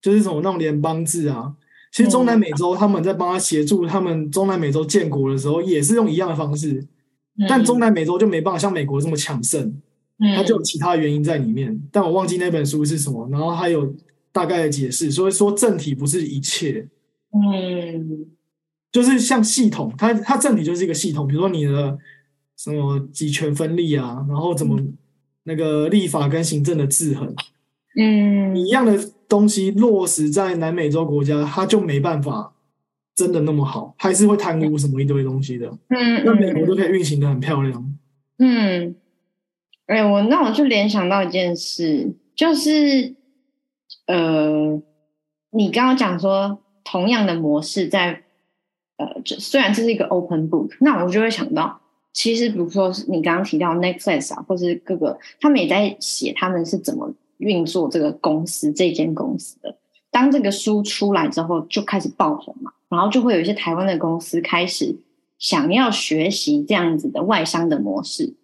[0.00, 1.54] 就是什么那种联邦制啊。
[1.92, 6.86] 其实中南美洲他们在帮他协助他们中南美洲建国的时候，也是用一样的方式。
[7.48, 9.74] 但中南美洲就没办法像美国这么强盛，
[10.36, 11.80] 它就有其他原因在里面。
[11.90, 13.92] 但我忘记那本书是什么，然后还有
[14.30, 15.10] 大概的解释。
[15.10, 16.88] 所以说政体不是一切，
[17.32, 18.26] 嗯，
[18.92, 21.26] 就是像系统，它它政体就是一个系统。
[21.26, 21.98] 比如说你的
[22.56, 24.80] 什么集权分立啊，然后怎么
[25.42, 27.34] 那个立法跟行政的制衡，
[27.98, 28.96] 嗯，一样的
[29.28, 32.53] 东西落实在南美洲国家，它就没办法。
[33.14, 35.68] 真的那么好，还是会贪污什么一堆东西的？
[35.88, 37.94] 嗯，那美国都可以运行的很漂亮。
[38.38, 38.96] 嗯，
[39.86, 43.14] 哎，我那我就联想到一件事，就是
[44.06, 44.82] 呃，
[45.50, 48.24] 你刚刚讲说同样的模式在
[48.96, 51.80] 呃，这虽然这是一个 open book，那我就会想到，
[52.12, 59.76] 其实比如说你刚刚提到 Netflix 啊，或是各个他们也在写他们是怎么运作这个公司这间公司的。
[60.10, 62.72] 当这个书出来之后，就开始爆红嘛。
[62.94, 64.96] 然后就会有一些台湾的公司开始
[65.38, 68.34] 想要学习这样子的外商的模式，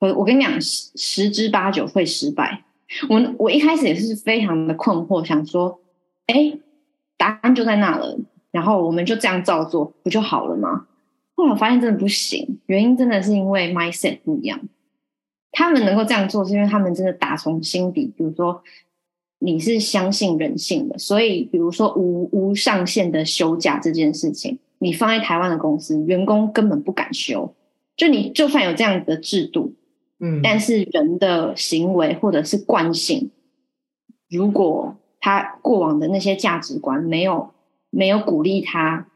[0.00, 2.64] 我我跟你讲，十十之八九会失败。
[3.08, 5.78] 我我一开始也是非常的困惑，想说，
[6.26, 6.58] 哎，
[7.18, 8.18] 答案就在那了，
[8.50, 10.86] 然后我们就这样照做，不就好了吗？
[11.34, 14.58] 后来我发现真的不行，原因真的是因为 mindset 不一样。
[15.52, 18.62] 他们能够这样做，是因为他们真的打从心底，比如说
[19.38, 27.54] 你是相信人性的，所以比如说无无上限的休假这件事情，你放在台湾的公司，员工根本不敢休。
[27.96, 29.74] 就你就算有这样的制度，
[30.20, 33.30] 嗯，但是人的行为或者是惯性，
[34.28, 37.50] 如果他过往的那些价值观没有
[37.90, 39.08] 没有鼓励他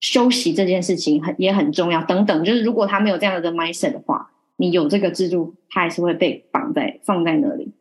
[0.00, 2.02] 休息这件事情，很也很重要。
[2.02, 7.72] 等等，就是如果他没有这样的 mindset 的话，你有这个制度，他还是会被绑在放在那里，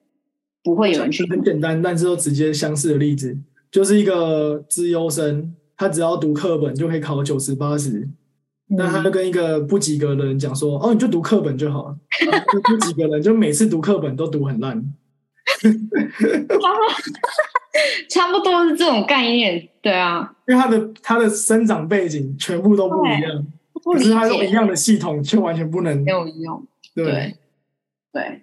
[0.68, 1.26] 不会有人去。
[1.30, 3.38] 很简单，但是都直接相似的例子，
[3.72, 8.10] 就是一个资优生，他只要读课本就可以考九十八十。
[8.70, 11.98] 那他就跟一个不及格的人讲说：“哦，你就读课本就好了。”
[12.68, 14.84] 不及格人就每次读课本都读很烂，
[18.10, 20.36] 差不多是这种概念，对啊。
[20.50, 23.48] 因为他的他的生长背景全部都不一样，
[23.86, 26.68] 可是他用一样的系统却完全不能没有用。
[26.94, 27.38] 对
[28.12, 28.42] 对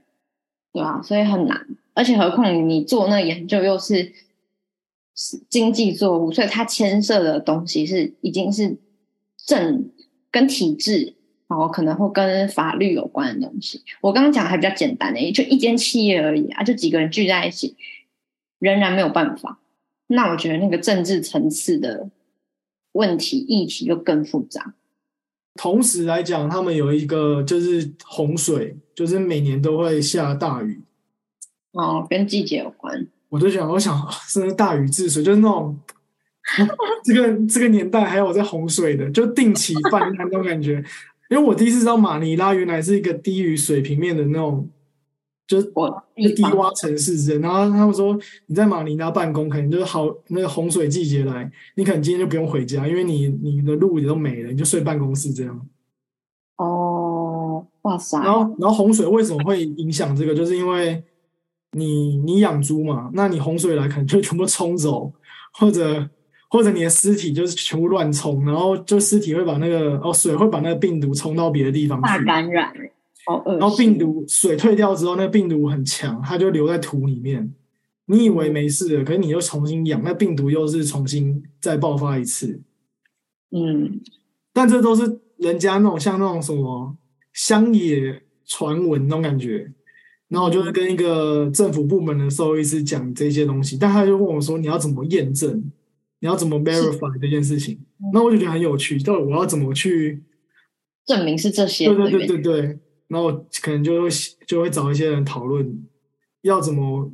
[0.73, 1.67] 对啊，所以很难。
[1.95, 4.13] 而且何况你做那个研究又是
[5.49, 8.77] 经济作物，所以它牵涉的东西是已经是
[9.47, 9.91] 政。
[10.35, 11.15] 跟体制，
[11.47, 13.81] 然后可能会跟法律有关的东西。
[14.01, 17.77] 我刚刚讲还比较简单的，就一间企业而已啊，就几个人聚在一起，
[18.59, 19.61] 仍然没有办法。
[20.09, 22.11] 那我觉得那个政治层次的
[22.91, 24.75] 问题议题就更复杂。
[25.55, 30.83] 同时来讲，他们有一个就是洪水，就是每年都会下大雨。
[31.75, 33.07] 哦，跟季节有关。
[33.29, 35.79] 我就想，我想，是大禹治水，就是那种。
[37.03, 40.85] 这个这个年代还有在洪水的，就定期泛滥那种感觉。
[41.31, 44.69] 因为我第一次知道马尼拉原来是一个低于水平面的那种，
[45.47, 45.67] 就是
[46.37, 47.39] 低洼城市。
[47.39, 55.67] 然后他们说你在马尼拉办公，可能就是好那个洪水季节来，你可能今天就不用回家，因为你你的路也都没了，你就睡办公室这样。
[56.59, 58.23] 哦，哇塞！
[58.23, 60.35] 然后然后洪水为什么会影响这个？
[60.35, 61.03] 就是因为
[61.75, 65.13] 你你养猪嘛，那你洪水来可能就全部冲走，
[65.53, 66.09] 或者。
[66.51, 72.73] 或者你的尸体就是全部乱冲，然后就尸体会把那个哦水会把那个病毒冲到别的地方去，大感染，
[73.27, 77.53] 好然后病毒水退掉之后，那个病毒很强，它就留在土里面。
[78.07, 82.61] 你以为没事了，可是你又重新养，那病毒又是重新再爆发一次。
[83.51, 84.01] 嗯，
[84.53, 86.97] 但这都是人家那种像那种什么
[87.33, 89.73] 乡野传闻那种感觉。
[90.29, 95.71] 然后我就是跟一个政府部门的兽医师讲这些东西，但他就问我说：“你要怎么验证？”
[96.21, 97.79] 你要怎么 verify 这件事情？
[98.11, 98.99] 那我就觉得很有趣。
[99.03, 100.23] 到底我要怎么去
[101.05, 101.87] 证明是这些？
[101.87, 102.79] 对对对对对。
[103.09, 104.09] 然后可能就会
[104.47, 105.87] 就会找一些人讨论，
[106.41, 107.13] 要怎么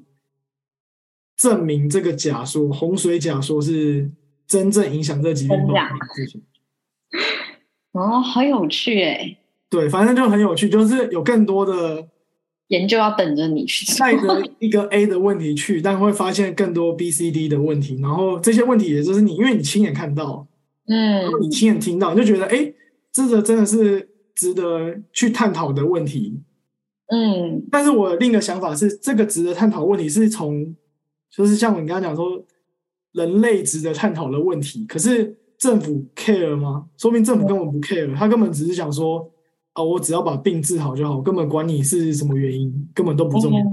[1.37, 4.13] 证明这个假说洪水假说是
[4.47, 5.75] 真正影响这几病的
[6.15, 6.45] 事情。
[7.91, 9.39] 哦，好有趣哎！
[9.69, 12.09] 对，反正就很有趣，就是有更多的。
[12.71, 17.99] 研究要等着你去带着一个 A 的问题去，但会发现更多 B、C、D 的问题。
[18.01, 20.47] 然后这些问题也就是你，因为你亲眼看到，
[20.87, 22.73] 嗯，你亲眼听到，你就觉得，哎，
[23.13, 26.41] 这个真的是值得去探讨的问题。
[27.09, 30.73] 嗯，但是我另一个想法是，这个值得探讨问题是从，
[31.29, 32.41] 就是像你刚刚讲说，
[33.15, 34.87] 人类值得探讨的问题。
[34.87, 36.87] 可是政府 care 吗？
[36.97, 39.29] 说明政府根本不 care，他根本只是想说。
[39.73, 43.65] 啊，我只要把病治好就好，根本管你是什么原因，根本都不重要。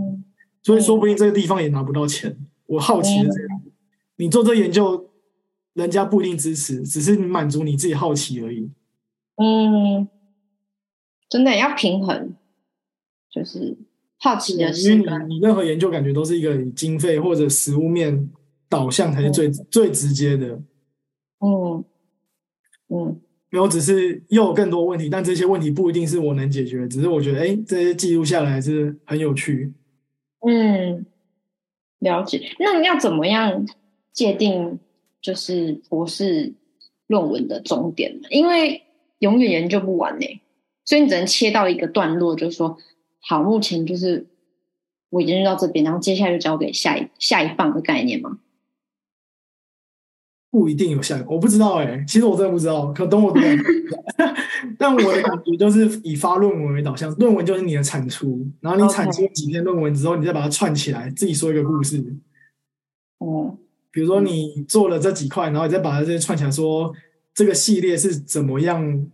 [0.61, 2.37] 所以说不定这个地方也拿不到钱。
[2.65, 3.47] 我好奇的是，
[4.17, 5.09] 你做这研究，
[5.73, 8.69] 人家不一定支持，只是你满足你自己好奇而已。
[9.37, 10.07] 嗯，
[11.29, 12.35] 真的要平衡，
[13.31, 13.77] 就是
[14.19, 18.29] 好奇的因为你你任何研究感觉都是一个以经费或者实物面
[18.67, 20.61] 导向才是最最直接的。
[21.39, 21.85] 嗯
[22.89, 23.21] 嗯。
[23.49, 26.87] 没有，只是又有更多问题，但这些问题不一定是我能解决。
[26.87, 29.71] 只是我觉得，哎，这些记录下来是很有趣。
[30.45, 31.05] 嗯，
[31.99, 32.41] 了解。
[32.59, 33.65] 那要怎么样
[34.11, 34.77] 界定
[35.21, 36.53] 就是博士
[37.07, 38.27] 论文的终点呢？
[38.31, 38.83] 因为
[39.19, 40.25] 永远研究不完呢，
[40.83, 42.77] 所以你只能切到一个段落，就是说，
[43.21, 44.27] 好，目前就是
[45.09, 48.39] 我已经到这边，然后接下来就交给下一下一棒的概念吗？
[50.49, 53.39] 不一定有效，我不知道哎，其实我真的不知道，可等我读。
[54.79, 62.03] 但我的感觉就是以发论文为导向，论文就是你的产出，然后你产出几篇论文之后，你再把它串起来，自己说一个故事。
[63.19, 63.57] 哦，
[63.91, 66.93] 比如说你做了这几块，然后你再把它这些串起来，说
[67.33, 69.05] 这个系列是怎么样？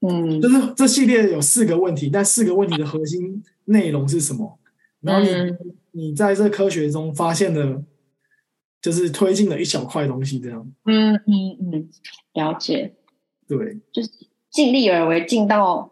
[0.00, 4.58] 嗯，就是这系列有四个问题，但四个问题的核心内容是什么？
[5.00, 7.82] 然后你你在这科学中发现的。
[8.82, 10.70] 就是推进了一小块东西，这样。
[10.84, 11.88] 嗯嗯嗯，
[12.34, 12.94] 了解。
[13.48, 14.10] 对，就是
[14.50, 15.90] 尽力而为，尽到。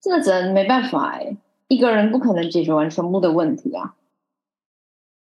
[0.00, 1.36] 这个只能没办法哎，
[1.68, 3.94] 一个人不可能解决完全部的问题啊。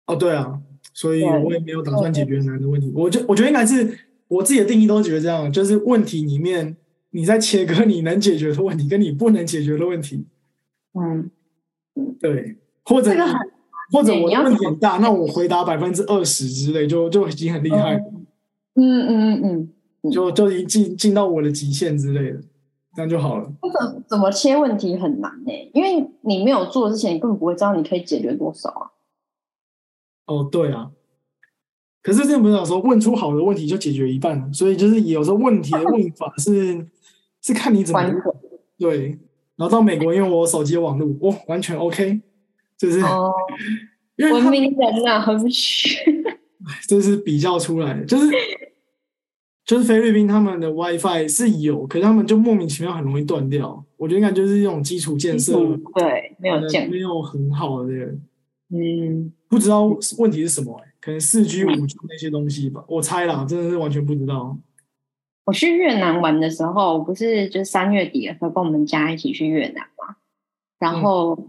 [0.06, 0.62] 哦，对啊，
[0.94, 2.90] 所以我也没有打算解决难的问题。
[2.96, 4.00] 我觉我觉得应该是
[4.30, 6.78] 我自己的定义都觉得这样，就是问题里面
[7.10, 10.26] 你在切割你能解决的问题跟你不能解决的问题。
[10.94, 11.30] 嗯，
[12.18, 12.56] 对，
[12.86, 13.12] 或者
[13.92, 17.96] 或者我的问题很大，那我回答百分之二十之类，就就已经很厉害。
[18.76, 19.70] 嗯嗯嗯
[20.04, 22.40] 嗯，就就已经进进到我的极限之类的，
[22.96, 23.52] 这样就好了。
[23.62, 25.52] 怎怎么切问题很难呢？
[25.74, 28.92] 因为你没有做之前，你根本不会知道你可以解决多少啊。
[30.28, 30.92] 哦，对啊。
[32.02, 36.88] 可是这前不是讲说，问出好的问题就解决一半了，所以就是有时候问题的问法是
[37.42, 38.02] 是看你怎么
[38.78, 39.20] 对。
[39.58, 42.22] 然后到美国，因为我手机网络，哇，完全 OK，
[42.80, 43.00] 就是
[44.34, 46.00] 文明人呐，回不去。
[46.88, 48.28] 这是比较出来的，就是
[49.66, 53.86] 就是菲律宾他们的 WiFi 是有，可是他们就莫名其妙很容易断掉。
[53.98, 55.54] 我觉得应该就是这种基础建设
[55.96, 57.92] 对没有建没有很好的，
[58.70, 59.86] 嗯，不知道
[60.18, 64.58] 问题是什么哎，可能四 G 五 G 那些东西吧，我猜啦，真的是完全不知道。
[65.46, 70.16] 我去越南玩的时候，不是就是三月底的时候跟我们家一起去越南嘛？
[70.78, 71.48] 然后，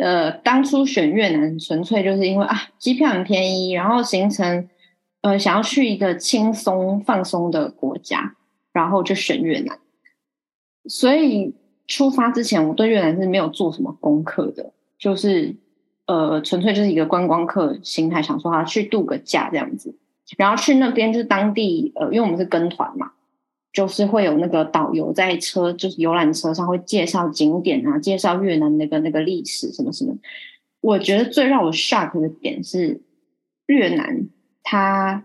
[0.00, 4.66] 呃，当初选越南纯粹就是因为啊，机票很便宜，然后行程，
[5.20, 8.34] 呃，想要去一个轻松放松的国家，
[8.72, 9.78] 然后就选越南。
[10.86, 11.54] 所以
[11.86, 15.54] 出发之前，我对越南是没有做什么功课的，就是
[16.06, 19.94] 呃，纯粹就是一个观光客心态，想说啊，去度个假这样子。
[20.38, 23.12] 然后去那边就是当地呃，因为我们是跟团嘛，
[23.72, 30.14] 就是会有那个导游在车，就是游览车上会介绍景点啊，介绍越南那个那个历史什么什么。
[30.80, 33.00] 我觉得最让我 shock 的点是，
[33.66, 34.28] 越南
[34.62, 35.24] 它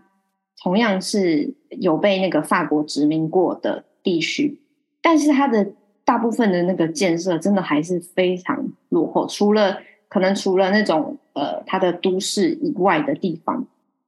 [0.62, 4.62] 同样是有被那个法国殖民过的地区，
[5.02, 5.74] 但是它的
[6.04, 13.68] 大部分的那个建设真的还是非常落后，除了可能除了那种呃它的都市以外的地方。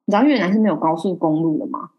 [0.09, 1.89] 你知道越南是没有高速公路的吗？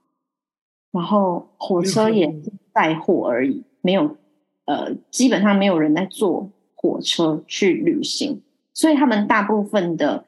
[0.98, 2.34] 然后火车也
[2.74, 4.16] 载货而已，没有
[4.64, 8.42] 呃，基本上没有人在坐火车去旅行，
[8.74, 10.24] 所以他们大部分的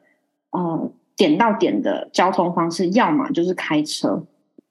[0.51, 4.25] 呃点到点的交通方式，要么就是开车，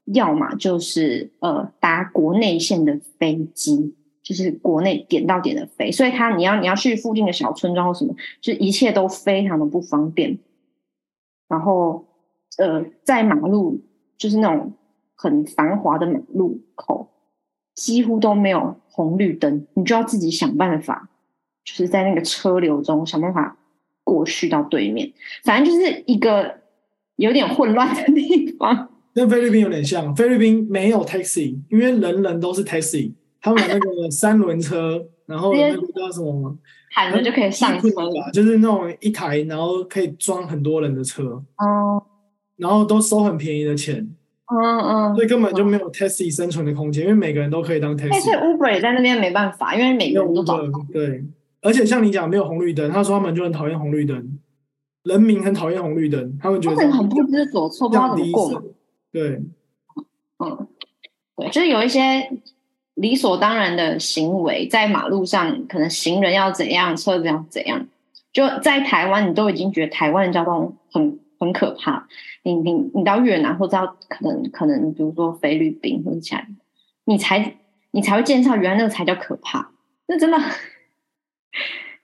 [0.06, 5.92] 要么就是呃搭国内线的飞机，就是国内点到点的飞。
[5.92, 10.38] 所以他你要你要去附近的小村庄或什么，就一切都非常的不方便。
[11.46, 12.06] 然后。
[12.58, 13.80] 呃，在马路
[14.18, 14.72] 就是那种
[15.22, 17.10] 很繁华的马路口，
[17.74, 21.10] 几乎都没有红绿灯，你就要自己想办法，
[21.62, 23.58] 就是在那个车流中想办法
[24.02, 25.12] 过去到对面。
[25.44, 26.60] 反正就是一个
[27.16, 28.88] 有点混乱的地方。
[29.12, 33.12] 跟菲律宾有点像，菲律宾没有 taxi，因为人人都是 taxi，
[33.42, 36.56] 他们有那个 三轮车，然后那个叫什么，
[36.94, 37.90] 喊着就可以上车，
[38.32, 41.44] 就是那种一台，然后可以装很多人的车。
[41.58, 42.02] 哦。
[42.56, 44.06] 然后都收很便宜的钱，
[44.52, 48.08] 嗯嗯，所以根本就没有 taxi 生存的空间，因为每个人都可以当 taxi。
[48.10, 50.60] 但是 Uber 也在那边没办法，因为每个人都找
[50.92, 51.24] 对，
[51.62, 54.38] 而且像你讲没有红绿灯，他说他们就很讨厌红绿灯，
[55.04, 58.62] 人民很讨厌红绿灯，他们觉得很不知所措，不知道怎么过。
[59.12, 59.40] 对，
[60.38, 60.66] 嗯，
[61.36, 62.28] 对，就是有一些
[62.94, 67.86] 理所当然的行为，在马路上可能行人要怎样，车子要怎样，
[68.32, 72.06] 就在台湾，你都已经觉得台湾的交通很很可怕。
[72.44, 76.46] 你你你到越南或者到可能可能比如说菲律宾或者其他，
[77.06, 77.56] 你才
[77.90, 79.72] 你才会见到原来那个才叫可怕。
[80.06, 80.38] 那真的，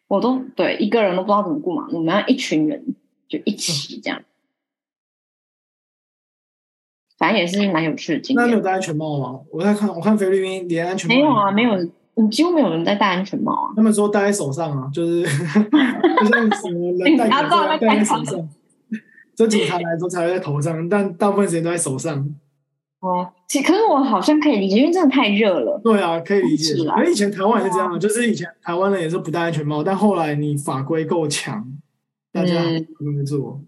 [0.08, 2.96] 我都对一个人都不知道怎么过马路，我们要一群人
[3.28, 4.22] 就一起这样。
[7.18, 8.44] 反正也是蛮有趣的经验。
[8.44, 9.40] 那你有戴安全帽吗？
[9.50, 13.72] 我在看我看菲律宾连安全帽没有啊，没有，你几乎没有人在戴安全帽啊。
[13.74, 18.48] 他们说戴在手上啊，就是 就像什么人戴口罩戴在手上。
[19.36, 22.34] 这警察来的时候才会在头上，但大部分时间都在手上。
[23.00, 25.78] 哦，其可是我好像可以理解，因为真的太热了。
[25.84, 26.74] 对啊，可以理解。
[26.74, 31.70] 可是以前台湾也是这样，就是以前台湾人也是不戴安全帽，但后来你法规够强，
[32.32, 32.54] 大家
[32.98, 33.60] 这么做。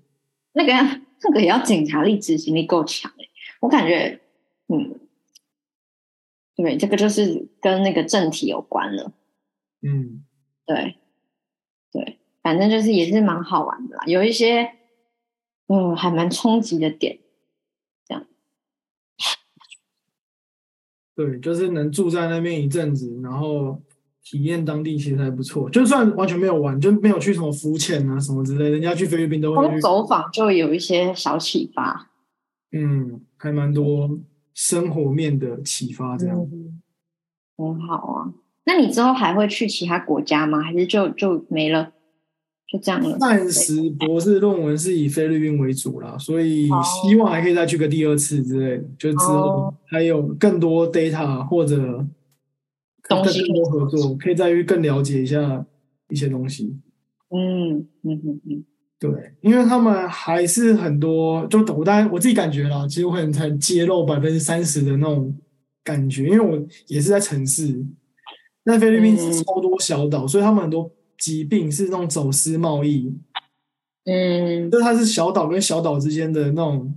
[0.55, 3.12] 那个那个也要警察力、执行力够强
[3.61, 4.19] 我感觉，
[4.69, 4.99] 嗯，
[6.57, 9.12] 对，这个就是跟那个政体有关了。
[9.83, 10.25] 嗯，
[10.66, 10.97] 对，
[11.93, 14.73] 对，反正就是也是蛮好玩的啦，有一些。
[15.69, 17.19] 嗯，还蛮冲击的点，
[18.07, 18.27] 这样。
[21.14, 23.81] 对，就是能住在那边一阵子，然后
[24.23, 25.69] 体验当地，其实还不错。
[25.71, 32.11] 就算完全没有玩，就没有去什么浮潜啊什么之类，人家去菲律宾都会走访，就有一些小启发。
[32.73, 34.19] 嗯，还蛮多
[34.55, 36.37] 生活面的启发，这样。
[37.57, 38.33] 很好啊。
[38.64, 40.61] 那你之后还会去其他国家吗？
[40.62, 41.93] 还是就就没了？
[42.69, 43.16] 就这样了。
[43.19, 51.77] 暂时博士论文是以菲律宾为主啦，所以希望还可以再去个第二次之类的，就之后还有更多 data 或者
[53.01, 55.64] 更更多合作，可以再去更了解一下
[56.11, 56.77] 一些东西。
[57.31, 58.64] 嗯嗯嗯嗯，
[58.99, 59.11] 对，
[59.41, 65.35] 因为他们还是很多，就我当然我自己感觉啦，其实我可能才揭露百分之三十的那种
[65.83, 67.83] 感觉，因为我也是在城市，
[68.64, 70.91] 那菲律宾是超多小岛，所以他们很多。
[71.19, 73.12] 疾病是那种走私贸易，
[74.05, 76.97] 嗯，就它是小岛跟小岛之间的那种，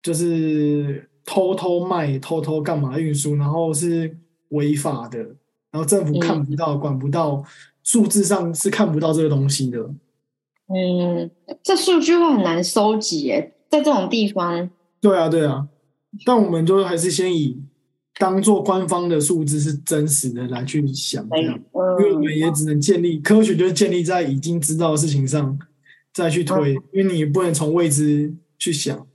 [0.00, 4.16] 就是偷偷卖、偷偷干嘛运输，然后是
[4.50, 5.18] 违法的，
[5.70, 7.44] 然后政府看不到、管不到，
[7.82, 9.78] 数字上是看不到这个东西的。
[10.68, 11.30] 嗯，
[11.62, 14.70] 这数据会很难收集耶，在这种地方。
[15.00, 15.68] 对啊，对啊，
[16.24, 17.60] 但我们就还是先以。
[18.18, 21.58] 当做官方的数字是真实的来去想这样，
[22.00, 25.58] 因为我们也只能建立科学，就是建立在已经知道的事情上
[26.12, 29.06] 再去推，因为你不能从未知去想。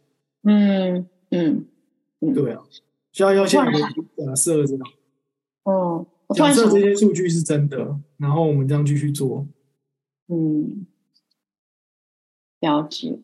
[0.44, 1.66] 嗯嗯，
[2.34, 2.64] 对啊，
[3.12, 4.86] 需要要先有假设，知道？
[5.66, 9.46] 哦，假设这些数据是真的，然后我们这样继续做。
[10.30, 10.88] 嗯，
[12.62, 13.20] 了解。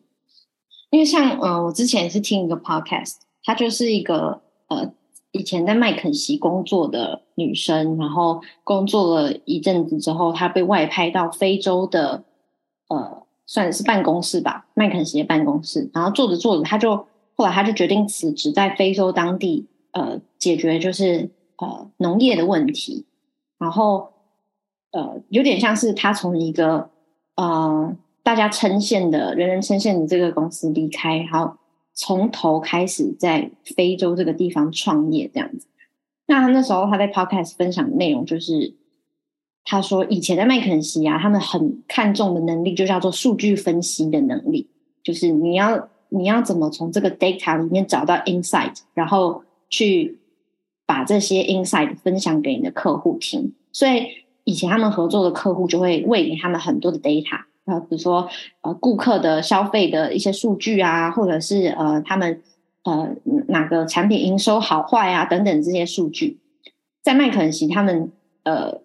[0.90, 4.94] 因为像呃，我之前是听一个 podcast，它就是一个呃。
[5.32, 12.22] 以前在麦肯锡工作的女生，然后工作了一阵子之后，她被外派到非洲的，
[12.88, 15.90] 呃，算是办公室吧，麦肯锡的办公室。
[15.94, 16.96] 然后做着做着，她就
[17.34, 23.06] 后来她就决定辞职，在非洲当地，呃，解决就是呃农业的问题。
[23.58, 24.12] 然后，
[24.90, 26.90] 呃，有点像是她从一个
[27.36, 31.56] 呃大家称羡的、人人称羡的这个公司离开，然后。
[31.94, 35.66] 从头开始在非洲这个地方创业这样子，
[36.26, 38.74] 那他那时候他在 podcast 分享的内容就是，
[39.64, 44.68] 他说以前在麦肯锡啊，他们很看重的能力就叫做数据分析的能力，
[45.02, 50.18] 就是你要你要怎么从这个 data 里面找到 insight，然后去
[50.86, 54.06] 把这些 insight 分享给你的客户听，所以
[54.44, 57.44] 以前他们合作的客户就会喂给他们很多的 data。
[57.64, 58.28] 呃，比如说
[58.62, 62.42] 呃，顾客的消费的一些数据啊，或者是呃，他们
[62.82, 63.08] 呃
[63.46, 66.40] 哪个产品营收好坏啊等等这些数据，
[67.02, 68.10] 在麦肯锡他们
[68.42, 68.80] 呃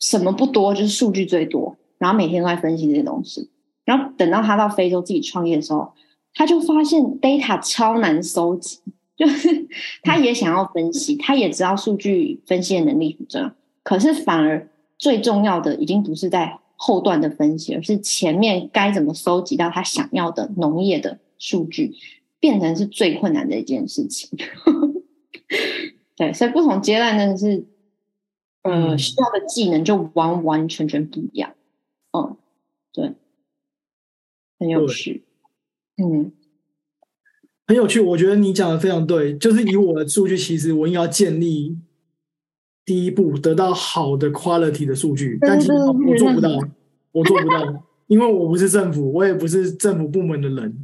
[0.00, 3.48] 什么不多，就是数据最多，然后每天都在分析这些东西。
[3.84, 5.92] 然后等到他到非洲自己创业的时候，
[6.34, 8.80] 他就发现 data 超难收集，
[9.16, 9.68] 就是
[10.02, 13.52] 他也想要分析，他也知道数据分析的能力很重要，
[13.84, 14.68] 可是反而
[14.98, 16.58] 最重要的已经不是在。
[16.80, 21.92] 后段的分析，而是前面该怎么收集到他想要的农业的数据，
[22.38, 24.30] 变成是最困难的一件事情。
[26.14, 27.66] 对，所以不同阶段真的是，
[28.62, 31.52] 呃，需要的技能就完完全全不一样。
[32.12, 32.36] 嗯，
[32.92, 33.12] 对，
[34.60, 35.24] 很有趣。
[35.96, 36.30] 嗯，
[37.66, 38.00] 很有趣。
[38.00, 41.76] 我觉得你讲的非常对，就是以我的数据，其实我应该要建立。
[42.88, 46.48] 第一步得到好的 quality 的数据，但其实我做不到，
[47.12, 50.74] 我做不到， 因为我不是政府，我也不是政府部门的人，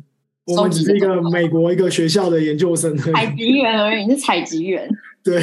[0.45, 4.87] 我们只是一个美国一个学校的研究生，采集员而已，你是采集员，
[5.25, 5.41] 对，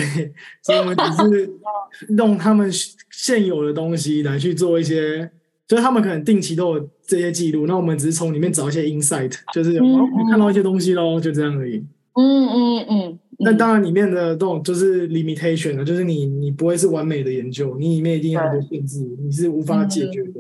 [0.62, 1.52] 所以我们只是
[2.16, 2.70] 用他们
[3.10, 5.28] 现有的东西来去做一些，
[5.68, 11.84] 就是他们可能定期都有这些记录，那我们只是从里面找一些 insight，就是哦，看到一些东西喽，就这样而已。
[12.14, 13.20] 嗯嗯嗯。
[13.44, 20.40] 那当然，里面的这种就是 limitation 了，就是你你不会是完美的研究，你里面一定有很多限制，你是无法解决的。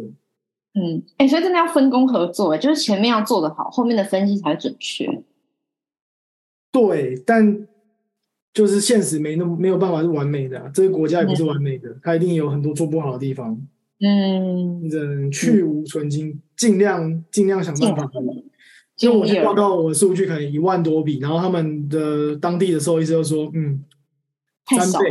[0.73, 5.23] 嗯，哎，所以真的要分工合作，就是前面要做的好，后面的分析才准确。
[6.71, 7.67] 对，但
[8.53, 13.59] 就是现实没那么没有办法是完美的，这个国家也不是完美的，它一定有很多做不好的地方。
[13.99, 18.09] 嗯，人去无存精，尽量尽量想办法。
[18.13, 18.43] 因
[19.09, 23.83] 为我去报告我的数据可能一万多笔，然后他们的当地的兽医师就说：“嗯，
[24.77, 25.09] 三倍，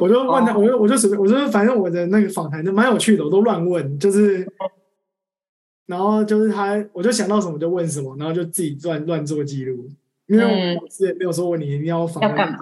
[0.00, 4.46] 我就问他，我就我就随便，我就反正我的那个访谈就蛮有趣的，我都乱问，就是，
[5.86, 9.86] 然后就是他，我就想到什么就问什么，然后就自己乱乱做记录，
[10.28, 12.54] 因为我之前没有说过你一定要访问。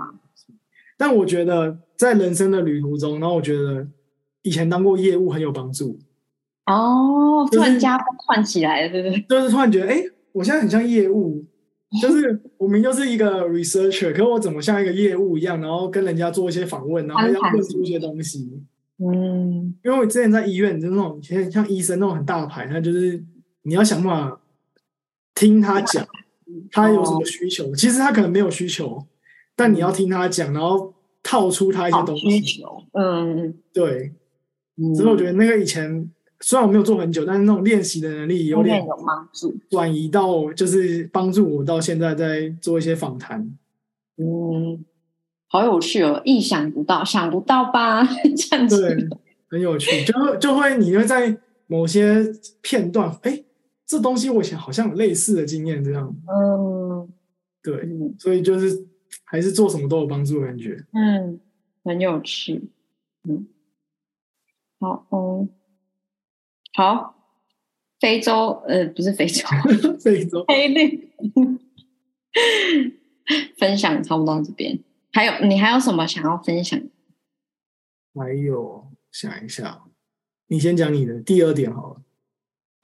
[0.96, 3.86] 但我觉得在人生的旅途中，然后我觉得
[4.42, 6.00] 以前当过业务很有帮助。
[6.68, 9.20] 哦，突然加换起来了，对不对？
[9.28, 10.02] 就是突然觉得，哎，
[10.32, 11.44] 我现在很像业务，
[12.00, 18.62] 就是我们就是一个 researcher，可我怎么像一个业务一样，然后跟人家做一些访问，然后要问出一些东西。
[18.98, 23.22] 嗯，因为我之前在医院，就是那种像像医生那种很大牌，他就是
[23.62, 24.40] 你要想办法
[25.34, 26.06] 听他讲，
[26.72, 29.06] 他有什么需求，其实他可能没有需求，
[29.56, 30.94] 但你要听他讲，然后。
[31.20, 32.64] 套出他一些东西。
[32.92, 34.14] 嗯，对。
[34.96, 36.08] 所以我觉得那个以前
[36.40, 43.40] 虽然我没有做很久，但是那种练习的能力有点有帮助，转移到就是帮助我到现在在做一些访谈。
[44.16, 44.84] 嗯，
[45.48, 48.04] 好有趣哦，意想不到，想不到吧？
[48.36, 49.08] 这样子，对，
[49.48, 52.24] 很有趣，就就会你会在某些
[52.62, 53.44] 片段，哎，
[53.86, 56.14] 这东西我以前好像有类似的经验，这样。
[56.26, 57.08] 嗯，
[57.62, 58.86] 对，所以就是
[59.24, 60.84] 还是做什么都有帮助的感觉。
[60.92, 61.40] 嗯，
[61.84, 62.70] 很有趣。
[63.28, 63.46] 嗯。
[64.80, 65.48] 好，嗯，
[66.78, 67.16] 好，
[67.98, 69.44] 非洲，呃，不是非洲，
[70.00, 71.10] 非洲黑绿，
[73.58, 74.78] 分享差不多这边，
[75.12, 76.80] 还有你还有什么想要分享？
[78.14, 79.82] 还有想一下，
[80.46, 82.02] 你先讲你的第二点好了。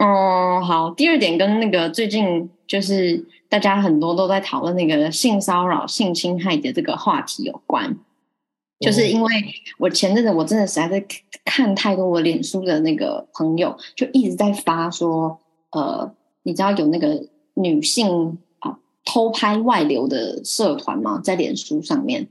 [0.04, 7.96] 哦，好，第二点跟那个最近就是大家很多都在讨论那个性骚扰、性侵害的这个话题有关。
[8.80, 9.30] 就是因为
[9.78, 11.06] 我前阵子我真的实在是
[11.44, 15.38] 看太多我脸书的那个朋友，就一直在发说，
[15.70, 16.12] 呃，
[16.42, 21.20] 你知道有那个女性啊偷拍外流的社团吗？
[21.22, 22.28] 在脸书上面，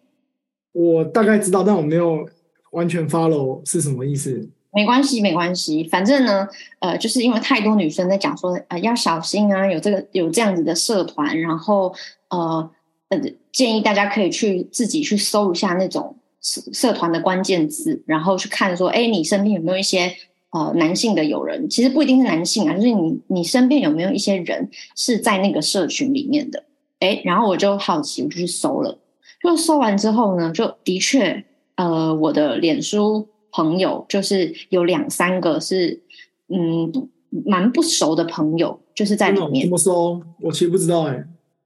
[0.74, 2.28] 我大概知道，但我没有
[2.72, 4.50] 完全 follow 是什么意思。
[4.74, 6.48] 没关系，没关系，反正呢，
[6.80, 11.94] 呃，就是因为太多女生在讲说，呃，要小心啊，有这个有这样子的社团，然后
[12.30, 12.70] 呃
[13.10, 13.20] 呃，
[13.52, 16.16] 建议大家可以去自己去搜一下那种。
[16.44, 20.14] 社社团的关键字，然后去看说，哎，你身边有没有一些
[20.52, 21.68] 呃男性的友人？
[21.70, 26.64] 其实不一定是男性啊，就是你你身边有没有一些人是在那个社群里面的？
[27.00, 29.00] 哎，然后我就好奇，我就去搜了。
[29.42, 31.44] 就搜完之后呢，就的确，
[31.76, 36.02] 呃，我的脸书朋友就是有两三个是，
[36.48, 37.10] 嗯，
[37.46, 39.66] 蛮不熟的朋友，就是在里面。
[39.66, 40.22] 怎么搜？
[40.40, 41.24] 我其实不知道哎。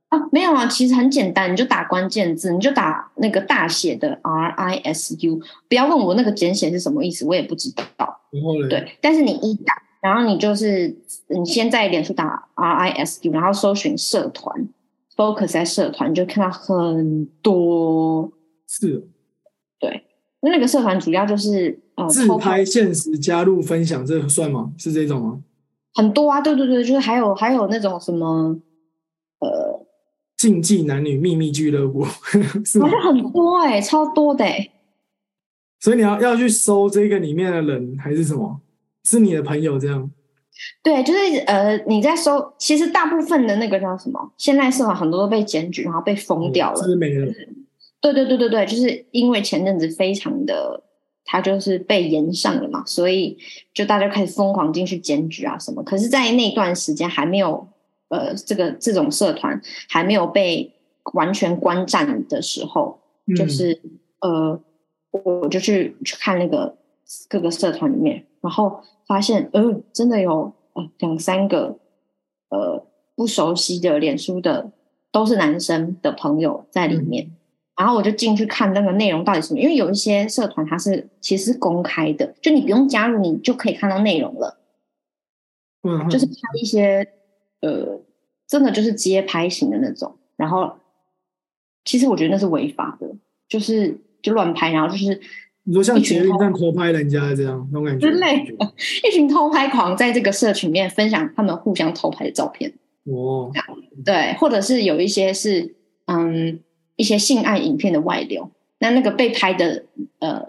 [0.10, 5.38] 啊，没有啊，其实很简单，你就打关键字，你就打那个大写的 R I S U，
[5.68, 8.22] 不要问我那个简写是什么意思，我也不知道。
[8.70, 10.96] 对，但是你一打，然后你就是
[11.28, 14.70] 你先在脸书打 R I S U，然后搜寻社团
[15.14, 18.32] ，focus 在社团，你就看到很多。
[18.66, 19.06] 是。
[19.78, 20.06] 对，
[20.40, 24.72] 那个社团主要就是呃，自拍现实加入分享，这算吗？
[24.78, 25.40] 是这种吗？
[25.96, 28.58] 很多啊，对对对，就是还有还有那种什么
[29.40, 29.86] 呃。
[30.38, 32.06] 竞技男女秘密俱乐部
[32.64, 32.88] 是吗？
[33.04, 34.70] 很多哎，超多的哎。
[35.80, 38.62] 所以你要要去搜这个里面的人还是什么？
[39.04, 40.10] 是你的朋友这样？
[40.84, 44.32] 对，就是呃，你在搜，其实大部分的那个叫什么？
[44.38, 46.84] 现在社团很多都被检举，然后被封掉了。
[46.84, 47.32] 是没了。
[48.00, 50.84] 对对对对对，就是因为前阵子非常的，
[51.26, 53.38] 他就是被延上了嘛，所以
[53.74, 55.84] 就大家开始疯狂进去检举啊什么。
[55.84, 57.68] 可是，在那段时间还没有。
[58.10, 60.74] 呃，这个这种社团还没有被
[61.14, 63.00] 完全观战的时候，
[63.36, 63.82] 就是
[64.22, 64.62] 呃，
[65.12, 66.78] 我就去去看那个
[67.28, 71.78] 各个社团里面，然后发现，呃，真的有呃两三个
[72.50, 72.86] 呃
[73.16, 74.72] 不熟悉的脸书的
[75.12, 77.30] 都是男生的朋友在里面，
[77.76, 84.60] 然后我就进去看那个内容到底什么，因为有一些社团它是其实是公开的，就你不用加入，你就可以看到内容了，
[85.84, 87.06] 嗯，就是看一些。
[87.62, 88.00] 呃，
[88.48, 90.72] 真的就是街拍型的那种，然后
[91.84, 93.10] 其实我觉得那是违法的，
[93.50, 95.20] 就是就乱拍，然后就是
[95.64, 102.72] 你说像捷运站偷拍人家这样那种感觉，之类的，一群偷拍狂在这个社群里面分享他们互相偷拍的照片，
[103.06, 103.52] 哦，
[104.06, 106.60] 对，或者是有一些是嗯
[106.96, 109.84] 一些性爱影片的外流，那那个被拍的
[110.20, 110.48] 呃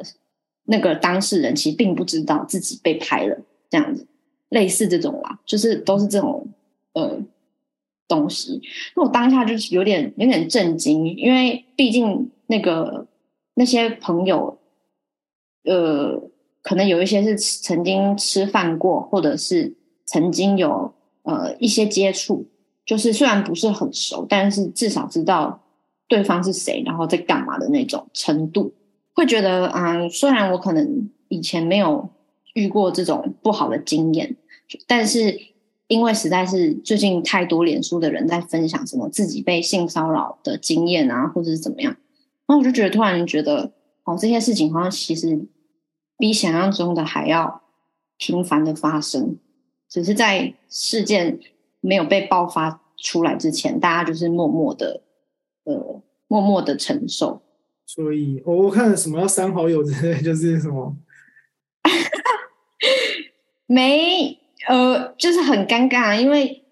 [0.65, 3.39] 那个当事人其实并不知道自己被拍了，
[3.71, 4.07] 这样子
[4.51, 6.47] 类似这种啦，就是都是这种。
[6.95, 7.21] 呃，
[8.09, 8.61] 东西，
[8.97, 13.07] 那我当下就是有点有点震惊，因为毕竟那个
[13.55, 14.59] 那些朋友，
[15.65, 16.31] 呃，
[16.63, 19.77] 可能有一些是曾经吃饭过，或者是
[20.07, 22.47] 曾经有呃一些接触，
[22.85, 25.63] 就是虽然不是很熟，但是至少知道
[26.09, 28.73] 对方是谁，然后在干嘛的那种程度，
[29.13, 32.09] 会觉得啊，虽然我可能以前没有
[32.55, 34.35] 遇过这种不好的经验，
[34.87, 35.39] 但是。
[35.89, 41.97] 因为实在是最近太多脸书的人在分享什么自己被性骚扰的经验啊，或者是怎么样，
[42.47, 43.73] 然后我就觉得突然觉得，
[44.05, 45.47] 哦，这些事情好像其实
[46.19, 47.63] 比想象中的还要
[48.19, 49.39] 频繁的发生，
[49.89, 51.41] 只是在事件
[51.81, 55.03] 没有被爆发出来之前，大家就是默默的，
[55.65, 57.41] 呃，默默的承受。
[57.87, 60.95] 所以，我我看什么要删好友之类，就是什么
[63.67, 64.38] 没。
[64.67, 66.65] 呃，就是很尴尬，因为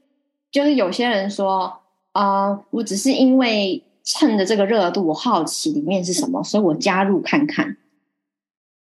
[0.51, 1.80] 就是有些人说，
[2.12, 7.76] 啊，我只是因为趁着这个热度，我好奇里面是什么，所以我加入看看。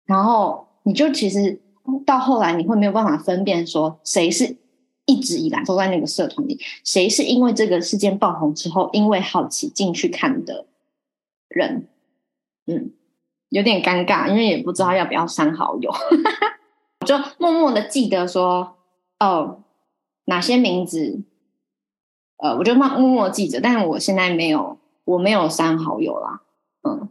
[0.06, 1.60] 然后你就其实
[2.06, 4.56] 到后来，你会没有办法分辨说谁是
[5.06, 10.66] 一直以来都在那个社团里，谁是因为这个事件爆红之后，因为好奇进去看的
[11.48, 11.88] 人。
[12.66, 12.92] 嗯，
[13.50, 15.90] 有点尴尬，因为也不知道要不要删好友，
[17.00, 18.76] 我就默默的记得说，
[19.24, 19.64] 哦，
[20.26, 21.22] 哪些名字，
[22.36, 26.42] 呃，我就默默默记着，但是我现在没有，我没有删好友啦，
[26.82, 27.08] 嗯。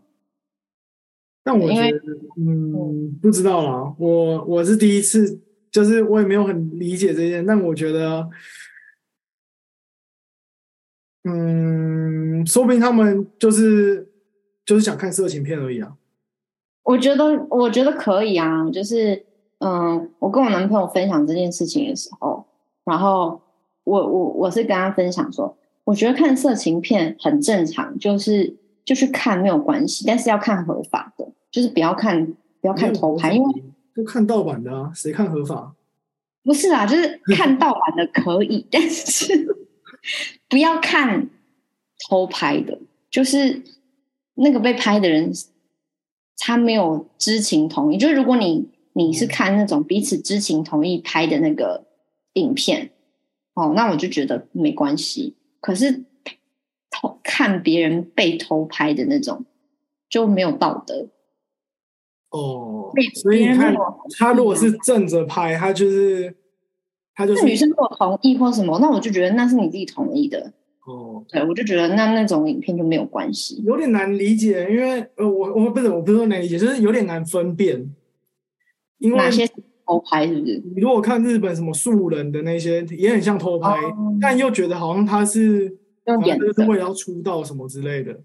[1.43, 1.97] 但我觉得，
[2.38, 5.41] 嗯，不知道啦，我我是第一次，
[5.72, 8.30] 就是我也没有很理解这件，但我觉得，
[11.24, 14.09] 嗯，说不定他们就是。
[14.66, 15.97] 就是想看色情片而已啊！
[16.84, 18.72] 我觉得，我觉得可以啊。
[18.72, 19.26] 就是，
[19.64, 22.45] 嗯，我跟我男朋友分享这件事情的时候，
[22.84, 23.41] 然后
[23.84, 32.26] 我我我是跟他分享说，我觉得看色情片很正常，就是就去看没有关系，但是要看合法的，就是不要看
[32.61, 33.64] 不要看偷拍，因为
[33.95, 35.74] 就看盗版的啊，谁看合法？
[36.43, 39.55] 不是啊，就是看盗版的可以， 但是
[40.49, 41.30] 不要看
[42.09, 43.64] 偷拍的，就是。
[44.36, 45.32] 那个被拍的人，
[46.39, 47.99] 他没有知情同意。
[47.99, 51.85] 就是如果你你是看那种彼此知情同意拍的那个
[52.33, 52.91] 影片，
[53.53, 55.35] 哦，那我就觉得没关系。
[55.59, 56.03] 可是
[56.89, 59.45] 偷看别人被偷拍的那种
[60.09, 61.09] 就没有道德。
[62.29, 62.91] 哦，
[63.21, 63.75] 所以你看，
[64.17, 66.35] 他如果是正着拍，他就是
[67.13, 70.51] 他就是女生如果同意或什么，那我就觉得那是你自己同意的。
[70.85, 77.87] 哦，对，我就觉得那那种影片就没有关系，有点难理解，因为呃，我我不是我不是说难理解，就是有点难分辨，
[79.03, 79.45] 因为哪些
[79.85, 80.63] 偷拍是不是？
[80.73, 83.75] 你如果看日本什么素人的那些，也很像偷拍，
[84.19, 88.17] 但又觉得好像他是用演的，是为了要出道什么之类的。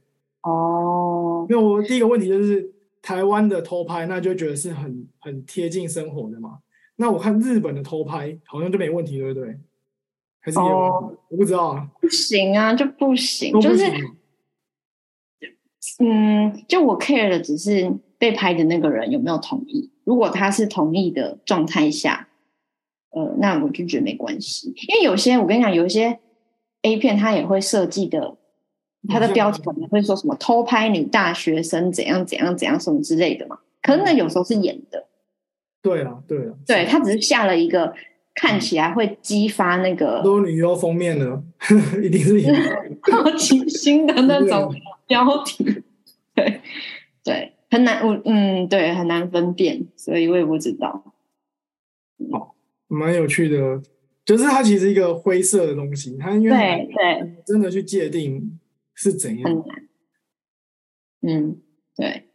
[0.42, 2.72] 哦，因为我第一个问题就是
[3.02, 6.58] 台湾的偷拍，那就觉得是很很贴近生活的嘛。
[6.94, 9.58] 那我看日本的偷拍，好像就没问题，对不对？
[10.54, 13.84] 哦，我不知道啊，不行啊，就不行，就是，
[15.98, 19.90] 嗯，就我 care 的只是被拍的那个人有没有同意。
[20.08, 22.28] 如果他是同意的状态下，
[23.10, 24.72] 呃，那我就觉得没关系。
[24.88, 26.18] 因为有些我跟你讲，有一些
[26.80, 28.36] A 片它也会设计的，
[29.06, 33.58] 它的标题可能会说什么偷拍女大学生怎样怎样怎样什么之类的嘛。
[33.82, 35.06] 可是那有时候是演的，
[35.82, 37.94] 对啊，对啊，对他只是下了一个。
[38.40, 41.42] 看起来会激发那个多女优封面呢，
[42.00, 42.40] 一定是
[43.10, 44.72] 好奇心的那种
[45.08, 45.82] 标题，
[46.36, 46.60] 对
[47.24, 51.14] 对，很难我嗯对很难分辨，所以我也不知道。
[52.32, 52.54] 哦，
[52.86, 53.82] 蛮有趣的，
[54.24, 58.58] 就是它其实一个灰色的东西，它因为对对真的去界定
[58.94, 59.88] 是怎样，很难。
[61.20, 61.60] 嗯，
[61.94, 62.28] 对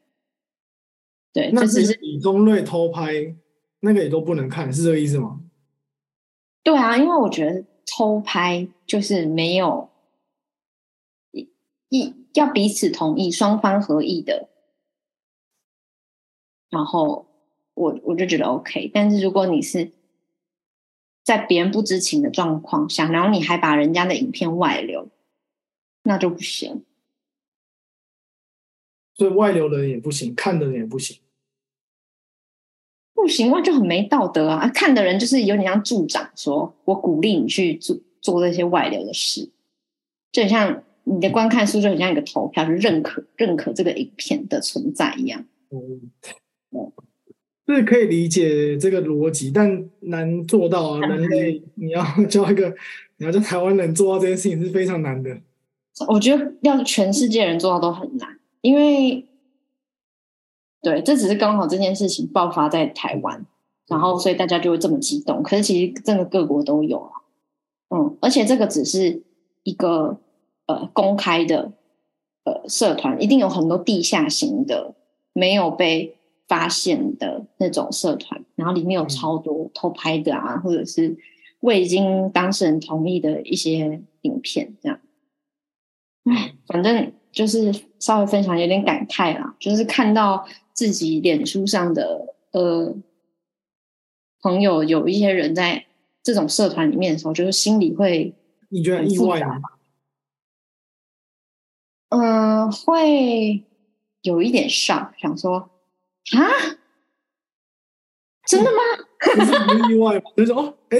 [1.31, 3.36] 对，那只是以中瑞偷拍
[3.79, 5.41] 那个也都不能看，是这个意思吗？
[6.63, 9.89] 对啊，因为我觉得偷拍就是没有
[11.31, 11.49] 一
[11.89, 14.49] 一要彼此同意、双方合意的，
[16.74, 17.28] 然后
[17.76, 18.91] 我我就觉得 OK。
[18.93, 19.91] 但是如果你是
[21.24, 25.07] 在别人不知情的状况下，然后你还把人家的影片外流，
[26.03, 26.84] 那就不行。
[29.15, 31.19] 所以外流的人也不行，看的人也不行。
[33.13, 34.67] 不行，那就很没道德啊！
[34.67, 39.49] 看的人就是有点像助长，说我鼓励你去做做这些外流的事，
[40.32, 45.45] 就很像你的观看数就很像一个投票，就认可认可这个影片的存在一样。
[45.69, 46.11] 嗯，
[47.67, 50.99] 是可以理解这个逻辑，但难做到啊！
[50.99, 52.76] 人类你要教一个，
[53.17, 55.38] 你要叫台湾人做到这件事情是非常难的。
[56.07, 59.26] 我觉得要全世界人做到都很难，因为。
[60.86, 63.45] 对，这只是刚好这件事情爆发在台湾，
[63.88, 65.41] 然后所以大家就会这么激动。
[65.41, 67.11] 可是其实真的各国都有啊，
[67.95, 69.24] 嗯，而且这个只是
[69.63, 70.17] 一个
[70.65, 71.71] 呃公开的
[72.43, 74.93] 呃社团，一定有很多地下型的
[75.32, 76.17] 没有被
[76.54, 81.18] 发现的那种社团，然后里面有超多偷拍的啊，或者是
[81.62, 84.99] 未经当事人同意的一些影片，这样。
[86.26, 90.45] 唉，反正就是稍微分享有点感慨啦，就是看到。
[90.76, 92.95] 自己脸书上的呃
[94.41, 95.86] 朋友有一些人在
[96.24, 98.34] 这种社团里面的时候，就是心里会
[98.70, 99.62] 你觉得意外吗？
[102.10, 103.64] 嗯，会
[104.24, 105.70] 有一点上，想说
[106.32, 106.78] 啊，
[108.47, 108.80] 真的吗？
[109.36, 110.32] 不是意外吗？
[110.38, 110.97] 就是哦，哎，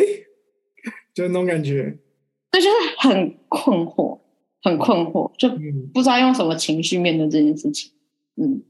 [1.14, 1.98] 就是那种感觉，
[2.52, 4.22] 对，就是很困惑。
[4.66, 5.50] 很困惑，就
[5.94, 7.92] 不知道用什么情绪面对这件事情。
[8.36, 8.64] 嗯，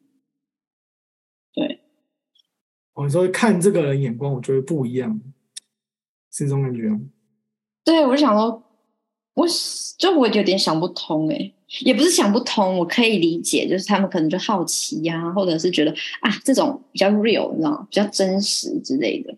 [1.54, 1.82] 对。
[2.94, 5.22] 我说看这个人眼光，我觉得不一样，
[6.32, 7.00] 是这种感觉吗？
[7.84, 8.73] 对，我就想说，
[9.34, 9.48] 我
[9.98, 11.52] 就我有点想不通哎，
[11.86, 19.36] 也不是想不通，我可以理解，就是他们可能就好奇呀，或者是觉得啊，这种比较 real，你知道，比较真实之类的。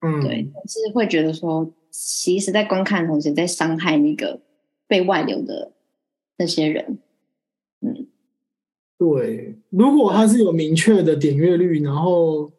[0.00, 4.40] 嗯，对，是会觉得说，其实，在观看的同时，在伤害那个
[4.86, 5.72] 被外流的
[6.38, 6.98] 那些人。
[7.80, 8.06] 嗯，
[8.98, 12.52] 对，如果他是有明确的点阅率，然后。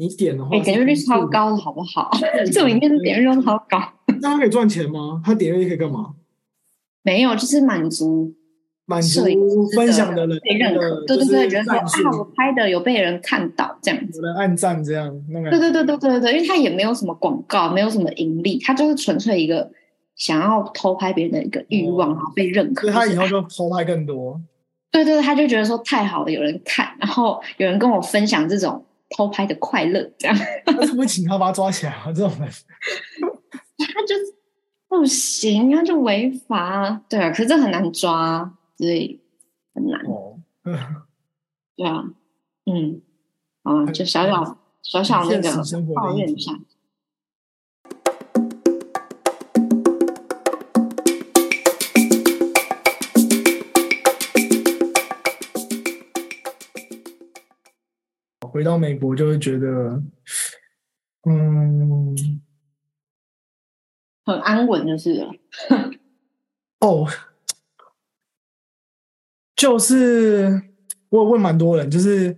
[0.00, 2.08] 你点的话，点阅率超高的好不好？
[2.52, 3.80] 这里面的点阅率超高，
[4.20, 5.22] 那他可以赚钱吗？
[5.24, 6.14] 他点阅率可以干嘛？
[7.02, 8.34] 没有，就是满足
[8.84, 9.22] 满足
[9.74, 15.08] 分享的人被认可，对对对，觉得说啊，我拍的有被人看到这样子，有人按赞这样，
[15.50, 19.70] 对对对对对对，因为他也没有什么广告，没有什么盈利，他就是纯粹一个
[20.16, 24.40] 想要偷拍别人的一个欲望，然后被认可，所以他以后就偷拍更多。
[24.90, 28.84] 对对，他就觉得说太好了，有人看，然后有人跟我分享这种。
[29.16, 30.36] 偷拍的快乐，这样。
[30.66, 32.12] 他怎么会请他把他抓起来啊？
[32.14, 32.46] 这种人，
[33.86, 34.14] 他就
[34.88, 37.00] 不行，他就违法。
[37.08, 39.20] 对啊，可是这很难抓，所以
[39.74, 40.00] 很难。
[40.06, 40.40] 哦，
[41.76, 42.04] 对啊，
[42.66, 43.00] 嗯，
[43.62, 45.62] 啊，就小小小小那个
[45.94, 46.52] 抱怨一下。
[58.40, 60.02] 回到美国就会觉得，
[61.28, 62.16] 嗯，
[64.28, 65.32] 很安稳，就是了。
[66.80, 67.08] 哦，
[69.56, 70.64] 就是
[71.08, 72.36] 我问蛮多人，就是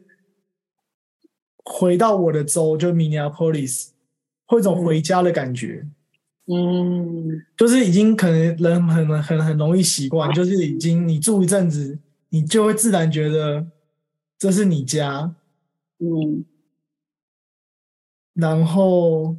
[1.65, 3.89] 回到我的州，就 Minneapolis，
[4.47, 5.85] 会一种回家的感觉。
[6.47, 13.67] 嗯，就是已经可能人很很很容易习惯，就是已经你住一阵子，你就会自然觉得
[14.39, 15.35] 这是你家。
[15.99, 16.45] 嗯，
[18.35, 19.37] 然后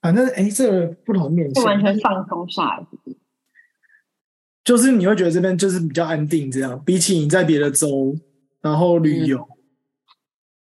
[0.00, 2.86] 反正哎，这个不同面向，完全放松下来，
[4.64, 8.16] 就是你会觉得这边就是比较安定，这样比起你在别的州，
[8.60, 9.46] 然后旅游，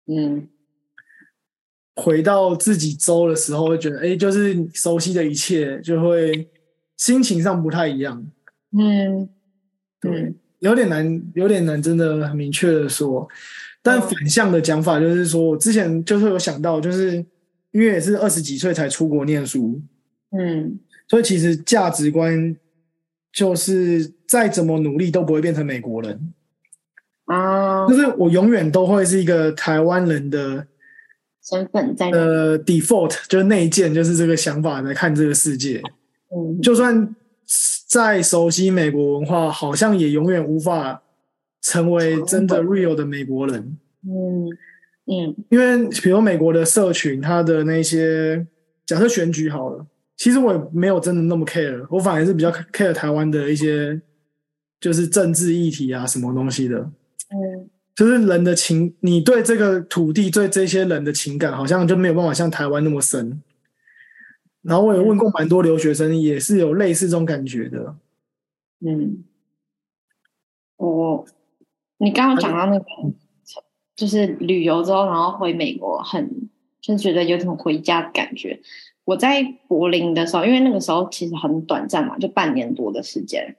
[0.07, 0.47] 嗯，
[1.95, 6.49] 回到自己州的时候，会觉得哎，就是熟悉的一切，就会
[6.97, 8.25] 心情上不太一样，
[8.77, 9.29] 嗯，
[9.99, 13.27] 对，有点难，有点难，真的很明确的说。
[13.83, 17.25] 但反向的讲法就是说，我之前就是有想到，就是
[17.71, 19.81] 因为也是二十几岁才出国念书，
[20.31, 22.55] 嗯，所以其实价值观
[23.31, 26.33] 就是再怎么努力都不会变成美国人。
[27.25, 30.67] 啊，就是我永远都会是一个台湾人的
[31.43, 35.81] 身份在呃 default 就是内建，就是这个想法来看这个世界，
[36.35, 37.15] 嗯，就算
[37.87, 41.01] 再熟悉美国文化，好像也永远无法。
[41.63, 44.49] 成为真的 real 的美国人，嗯
[45.11, 48.47] 嗯，因为比如美国的社群，他的那些
[48.85, 49.85] 假设选举好了，
[50.15, 54.01] 其实我也没有真的那么 care，我反而是比较 care 台湾的一些
[54.79, 63.41] 就是政治议题啊，什么东西的，嗯，就是人的情，你对这个土地，对这些人的情感，好像就没有办法像台湾那么深。
[64.61, 67.95] 然后我也问过蛮多留学生，也是有类似这种感觉的，
[68.79, 69.23] 嗯，
[70.77, 71.25] 我。
[71.97, 72.85] 你刚刚讲到那个，
[74.01, 76.49] 就是旅游之后，然后回美国，很
[76.81, 78.59] 就觉得有种回家的感觉。
[79.05, 83.57] 我在柏林的时候，因为那个时候其实很短暂嘛，就半年多的时间，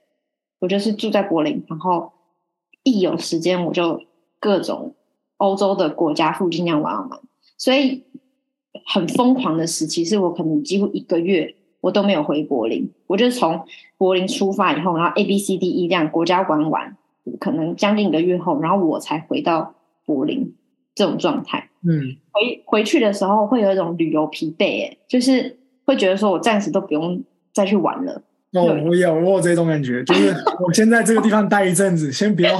[0.59, 2.11] 我就是住在柏林，然后
[2.83, 4.01] 一有时间我就
[4.41, 4.95] 各种
[5.37, 7.21] 欧洲的国家附近这样玩玩。
[7.57, 8.03] 所以
[8.85, 13.65] 很疯狂的时期，是我可能几乎一个月我都没有回柏林，我就从
[13.97, 16.97] 柏林出发以后，然后 A B C D E 这样国家玩完。
[17.39, 19.75] 可能将近一个月后，然后我才回到
[20.05, 20.55] 柏林
[20.95, 21.69] 这种状态。
[21.85, 27.21] 嗯，回回去的时候会有一种旅游疲惫，哎，就是会觉得说我暂时都不用
[27.53, 28.21] 再去玩了。
[28.53, 30.31] 哦，我有我有这种感觉，就是
[30.65, 32.51] 我先在这个地方待一阵子，先不要。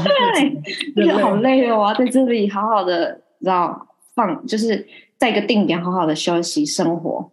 [0.95, 4.85] 对，好累哦，我要在这里好好的，知道放，就是
[5.17, 7.31] 在一个定点好好的休息生活，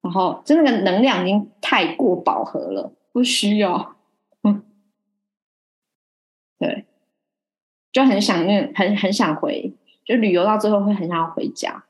[0.00, 3.96] 然后就那个能量已经太过饱和了，不需要。
[6.58, 6.86] 对，
[7.92, 9.72] 就很想念，很很想回，
[10.04, 11.84] 就旅游到最后会很想要回家。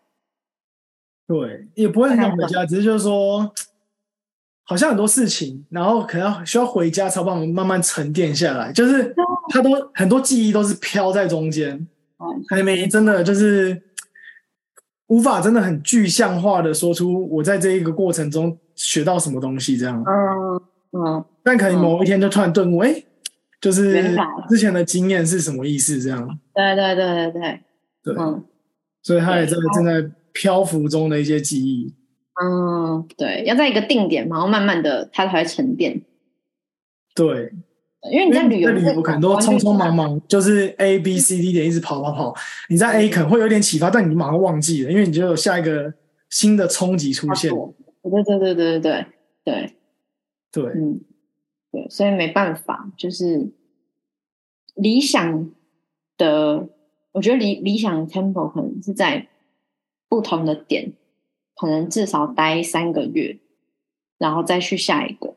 [1.26, 3.52] 对，也不会很想回家，只是就是说，
[4.64, 8.72] 好像很多事情，然后可能需要回家才帮我们慢慢沉淀下来。
[8.72, 9.14] 就是
[9.50, 11.86] 他都很多记忆都是飘在中间，
[12.48, 13.82] 还没真的就是
[15.08, 20.02] 无法真的很具象化的说出我在这一个过程中学到什么东西这样。
[20.06, 20.60] 嗯
[20.92, 23.04] 嗯，但可能某一天就突然顿悟，哎，
[23.60, 24.16] 就是
[24.48, 26.00] 之前的经验是什么意思？
[26.00, 26.38] 这样。
[26.54, 27.60] 对对对对对。
[28.02, 28.14] 对。
[28.18, 28.44] 嗯。
[29.02, 31.94] 所以他也在正在漂浮中的一些记忆。
[32.40, 36.02] 嗯，对，要在一个定点，然后慢慢的它才会沉淀。
[37.14, 37.52] 对。
[38.12, 42.32] 因为你在旅游，旅游可能都匆匆忙忙，就是 A B C D 点一直跑跑跑。
[42.68, 45.92] 你在 A 可能会有点启发，但你马上忘记了，因为你就有下一个
[46.30, 47.50] 新的冲击出现。
[47.50, 49.06] 对对对对对对
[49.42, 49.74] 对
[50.52, 51.00] 对，嗯，
[51.78, 53.50] 对，所以没办法，就是
[54.74, 55.50] 理想
[56.16, 56.68] 的，
[57.12, 59.28] 我觉得理理想 temple 可能是在
[60.08, 60.92] 不同的点，
[61.54, 63.38] 可能至少待三个月，
[64.18, 65.36] 然后再去下一个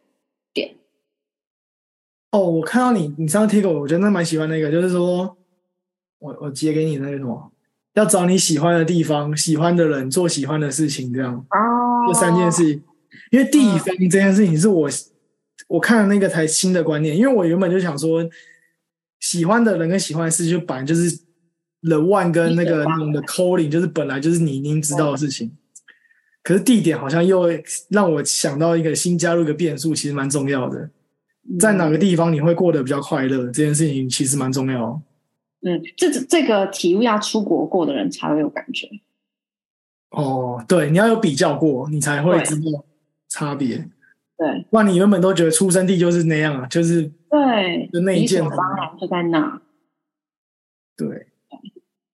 [0.53, 0.75] 点。
[2.31, 5.37] 哦，我看到你，你上次贴给我，我觉得那蛮喜欢那个，就是说，
[6.19, 7.51] 我我截给你那个什么，
[7.93, 12.81] 要找你喜欢的地方、喜欢的人、做喜欢的事情，这样哦，这三件事。
[13.31, 14.89] 因为地方这件事情是我
[15.71, 18.29] 我看了那个才新的观念，因为我原本就想说，
[19.21, 21.09] 喜欢的人跟喜欢的事就本来就是
[21.81, 25.49] the one 跟那个那种的 calling，就是本来就是你已经知道的事情。
[26.43, 27.47] 可是地点好像又
[27.87, 30.89] 让我想到一个新加入一个变数，其实蛮重要的。
[31.57, 33.45] 在哪个地方你会过得比较快乐？
[33.45, 35.01] 这件事情其实蛮重要。
[35.61, 38.89] 嗯，这这个体悟要出国过的人才会有感觉。
[40.09, 42.83] 哦，对，你要有比较过，你才会知道
[43.29, 43.87] 差别。
[44.41, 49.61] 对，那你原本都觉得出生地就是那样啊，就是对，就那一件，当然就在那。
[50.97, 51.27] 对，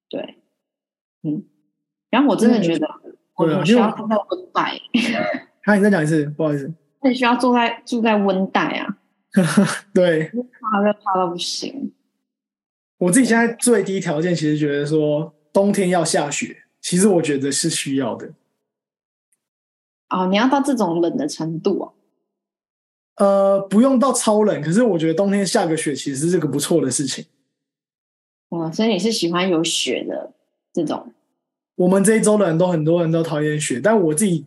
[0.09, 0.35] 对，
[1.23, 1.45] 嗯。
[2.09, 2.85] 然后我真的觉得，
[3.35, 4.77] 我需要住在温带。
[5.63, 6.69] 好，你再讲一次，不好意思。
[7.03, 8.97] 你需要住在住在温带啊。
[9.95, 11.93] 对，怕热怕到不行。
[12.97, 18.33] 我自己现在最低条件，其实觉得说冬天要下雪，其实我觉得是需要的。
[20.09, 21.93] 哦，你要到这种冷的程度啊？
[23.17, 27.25] 呃，不用到超冷，可是我觉得冬天下个雪其实是个不错的事情。
[28.49, 30.33] 哇，所以你是喜欢有雪的
[30.73, 31.13] 这种？
[31.75, 34.45] 我们这一周的人都很多人都讨厌雪，但我自己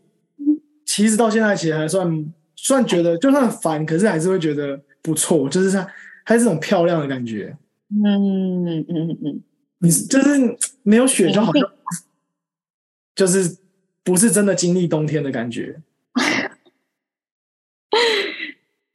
[0.85, 2.33] 其实到现在其实还算。
[2.63, 5.89] 算觉得就算烦，可是还是会觉得不错，就是它
[6.25, 7.57] 还是这种漂亮的感觉。
[7.89, 9.43] 嗯嗯嗯嗯，
[9.79, 11.73] 你就是没有雪就好像，
[13.15, 13.57] 就是
[14.05, 15.81] 不是真的经历冬天的感觉。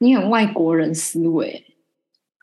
[0.05, 1.65] 你很外国人思维，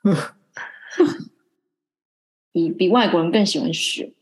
[2.51, 4.13] 比比外国人更喜欢雪。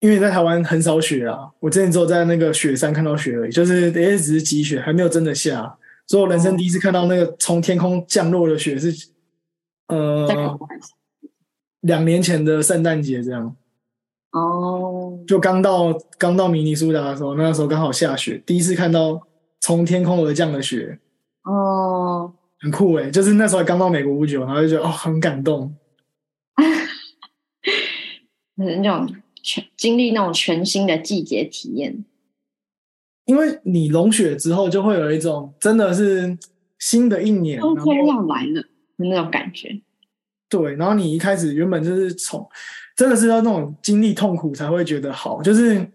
[0.00, 5.78] 因为在台湾很少雪啊，我之前只有在那个雪山看到雪而已，就是也只是积雪，还没有真的下。
[6.06, 9.08] 所以我人生第一次看到那个从天空降落的雪是，
[9.88, 10.58] 呃，
[11.80, 13.56] 两年前的圣诞节这样。
[14.32, 19.26] 哦，就刚到刚到明尼苏达的时候，那时候刚好下雪，第一次看到
[19.60, 20.98] 从天空而降的雪。
[21.44, 23.10] 哦，很酷哎！
[23.10, 25.74] 就是那时候刚到美国不久，然后就觉得哦，很感动。
[28.56, 32.04] 那种全经历那种全新的季节体验。
[33.26, 36.36] 因为你融雪之后，就会有一种真的是
[36.78, 39.80] 新的一年，冬天要来了的那种感觉。
[40.48, 42.46] 对，然后你一开始原本就是从
[42.94, 45.90] 真的是要那种经历痛苦才会觉得好，就是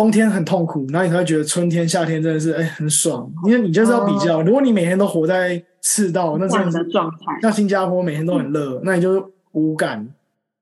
[0.00, 3.30] 冬天很痛苦，然后你才会觉得春天、夏天真的是哎很爽。
[3.44, 10.00] 因为你就是要比较，如果你每天都活在赤道那这样的状态，像新加坡每天都很热，那你就无感。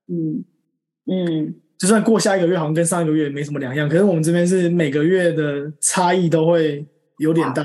[0.07, 0.43] 嗯
[1.09, 1.55] 嗯。
[1.77, 6.85] 就算过下一个月好像跟上一个月没什么两样，可是我们这边是每个月的差异都会
[7.19, 7.63] 有点大，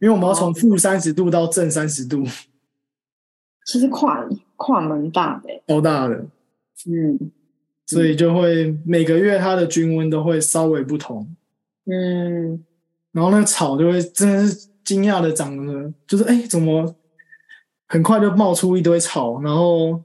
[0.00, 2.24] 因为我们要从负三十度到正三十度，
[3.66, 4.26] 其实跨
[4.56, 6.14] 跨门大的，超大的，
[6.86, 7.30] 嗯，
[7.88, 11.28] 所以就会每个月它的均温都会稍微不同，
[11.86, 12.64] 嗯，
[13.10, 16.94] 然后那个草就会真的是惊讶的长得，就是哎怎么
[17.88, 20.00] 很快就冒出一堆草，然后。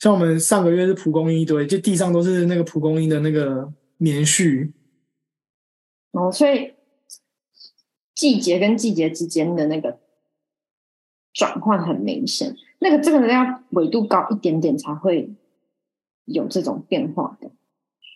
[0.00, 4.70] 像我们上个月是蒲公英一堆，就地上都是那个蒲公英的那个棉絮。
[6.12, 6.74] 哦，所以
[8.14, 9.98] 季节跟季节之间的那个
[11.34, 12.54] 转换很明显。
[12.78, 15.28] 那个这个要纬度高一点点才会
[16.28, 17.50] 有这种变化的。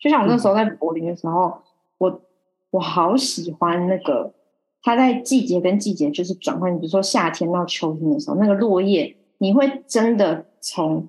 [0.02, 1.60] 就像我那时候在柏林的时候，
[1.98, 2.22] 我
[2.70, 4.32] 我好喜欢那个
[4.82, 11.08] 它在季节跟季节就是转换，比如说夏天到秋天的时候，那个落叶你会真的从。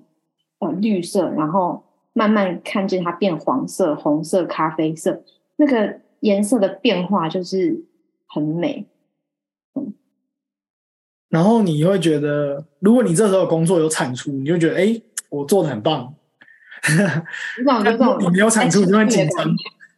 [0.80, 1.84] 绿色，然后
[2.14, 5.22] 慢慢看见它变黄色、红色、咖啡色，
[5.56, 7.84] 那个颜色的变化就是
[8.26, 8.86] 很美。
[9.74, 9.92] 嗯，
[11.28, 14.98] 然后你会觉得，如果你这时候工作有产出，你就觉得，哎，
[15.28, 16.14] 我做的很棒。
[18.20, 19.46] 你没有产出，你就会紧张，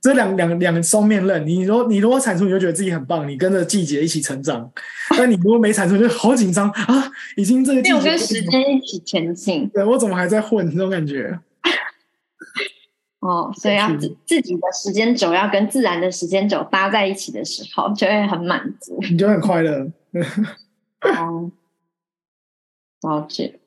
[0.00, 1.44] 这两两两双面刃。
[1.46, 4.70] 你如果你如果产出，你就觉得自己很棒，你跟着季节一起成长；
[5.16, 7.10] 但你如果没产出，就好紧张啊！
[7.36, 9.68] 已经这个季节跟时间一起前进。
[9.70, 11.38] 对我怎么还在混这种感觉？
[13.18, 19.90] 哦，所以要自自己的时间轴要跟自然的时间轴搭在一起的时候，就会很满足，你就很快乐。
[21.02, 21.50] 哦，
[23.02, 23.58] 了解。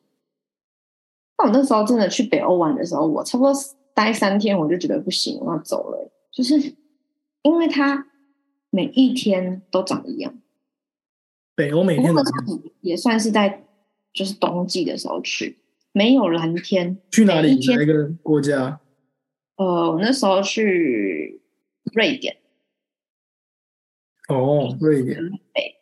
[1.40, 3.54] 那我那时候真的去北欧玩的时候，我差不多
[3.94, 6.12] 待三天，我就觉得不行，我要走了。
[6.32, 6.60] 就是
[7.44, 8.08] 因为它
[8.70, 10.34] 每一天都长一样。
[11.56, 12.22] 北欧每天都
[12.82, 13.66] 也算是在
[14.14, 15.58] 就是冬季的时候去，
[15.94, 16.98] 没有蓝天。
[17.12, 17.56] 去哪里？
[17.74, 18.80] 哪一个国家？
[19.56, 21.42] 呃，我那时候去
[21.94, 22.36] 瑞典。
[24.30, 25.18] 哦，瑞典。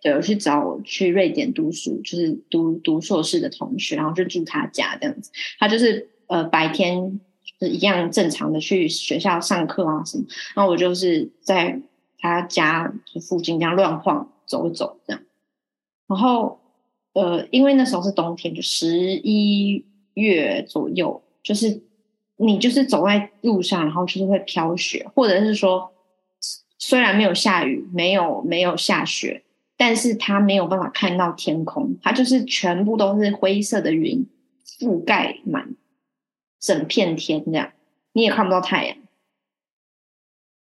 [0.01, 5.31] 对，我去找我去瑞典读书，就是读读硕士的同学，然后就住他家这样子。
[5.59, 7.19] 他就是呃白天
[7.59, 10.25] 是一样正常的去学校上课啊什么，
[10.55, 11.79] 然后我就是在
[12.17, 12.91] 他家
[13.21, 15.21] 附近这样乱晃走走这样。
[16.07, 16.59] 然后
[17.13, 19.85] 呃，因为那时候是冬天，就十一
[20.15, 21.81] 月左右，就是。
[22.39, 25.91] 你就是走在路上，然后就是会飘雪，或者是说，
[26.77, 29.43] 虽然没有下雨，没有没有下雪，
[29.75, 34.25] 但是它没有办法看到天空，它就是全部都是灰色的云
[34.79, 35.75] 覆盖满
[36.59, 37.71] 整片天，这样
[38.13, 38.97] 你也看不到太阳，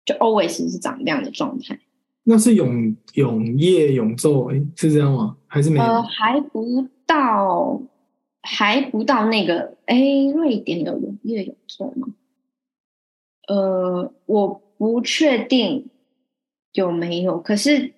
[0.06, 1.80] 就 always 是长这样的状态。
[2.24, 5.38] 那是永永夜永昼，哎，是这样吗？
[5.48, 5.84] 还是没有？
[5.84, 7.82] 呃，还不到。
[8.50, 9.98] 还不到那个哎，
[10.34, 12.08] 瑞典有永夜永昼吗？
[13.50, 15.90] 呃，我不确定
[16.78, 17.40] 有没有。
[17.40, 17.94] 可是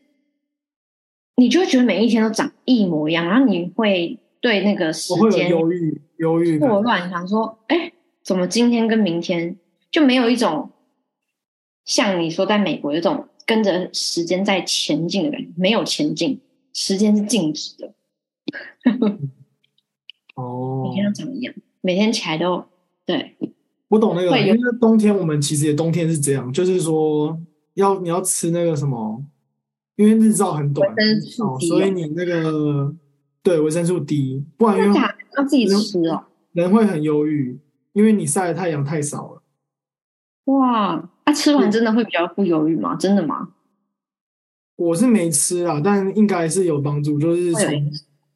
[1.36, 7.92] 你就会觉得每一天都长一模一样，然后你会对那个时间忧郁、忧郁、错乱，想说：哎，
[8.24, 9.58] 怎么今天跟明天
[9.92, 10.72] 就没有一种
[11.86, 15.48] 像你说在美国有种跟着时间在前进的感觉？
[15.56, 16.40] 没有前进，
[16.74, 17.94] 时间是静止的。
[20.36, 22.64] 哦，每天都长一样，每天起来都
[23.06, 23.36] 对。
[23.90, 27.36] 我懂那个，因为冬天我们其实也冬天是这样，就是说
[27.80, 29.24] 要你要吃那个什么，
[29.96, 32.94] 因为日照很短，哦所以你那个
[33.42, 34.78] 对维生素 D，不然
[35.38, 37.60] 要自己吃哦，人会很忧郁，
[37.94, 39.44] 因为你晒的太阳太少了。
[40.46, 42.96] 哇，那吃完真的会比较不忧郁吗？
[42.96, 43.54] 真的吗？
[44.76, 47.92] 我是没吃啊，但应该是有帮助，就是从。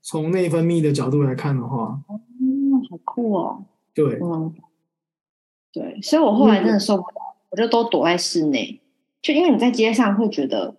[0.06, 2.20] 从内分泌的角度来看的话，哦，
[2.90, 3.64] 好酷哦！
[3.94, 4.54] 对，嗯，
[5.72, 8.82] 对，所以我后来真的受不了，我就都躲在室内，
[9.24, 10.76] 就因为你在街上会觉得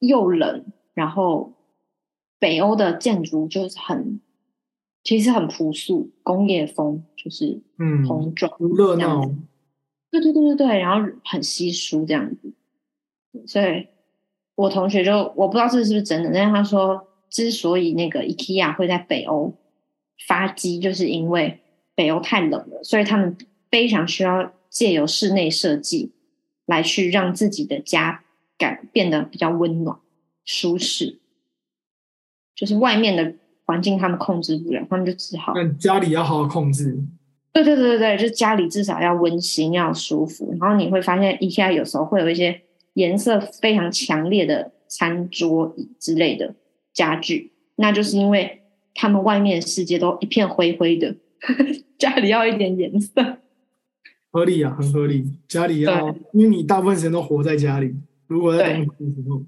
[0.00, 0.64] 又冷，
[0.94, 1.52] 然后
[2.40, 4.20] 北欧的建筑就是很，
[5.04, 9.24] 其实很朴素，工业风，就是嗯，红砖热闹，
[10.10, 12.52] 对对对对对，然后很稀疏这样子，
[13.46, 13.86] 所以
[14.56, 17.06] 我同学就我不知道这是不是真的，但是他说。
[17.30, 19.54] 之所以那个 IKEA 会在北欧
[20.26, 21.60] 发迹，就是因为
[21.94, 23.38] 北欧太冷了，所以他们
[23.70, 26.10] 非常需要借由室内设计
[26.70, 28.22] 来去让自己的家
[28.56, 29.98] 感变得比较温暖、
[30.44, 31.18] 舒适。
[32.54, 33.34] 就是外面的
[33.66, 35.52] 环境他们控制不了，他们就只好。
[35.78, 36.98] 家里要好好控制。
[37.52, 40.56] 对对对对对，就家里至少要温馨、要舒服。
[40.60, 42.62] 然后你会发现，IKEA 有时候会有一些
[42.94, 46.54] 颜色非常强烈的餐桌椅之类的。
[46.92, 48.62] 家具，那就是因为
[48.94, 51.16] 他们外面的世界都一片灰灰的，
[51.98, 53.38] 家里要一点颜色，
[54.30, 55.24] 合理啊，很合理。
[55.48, 57.94] 家里要，因为你大部分时间都活在家里，
[58.26, 59.42] 如果在冬天的时候，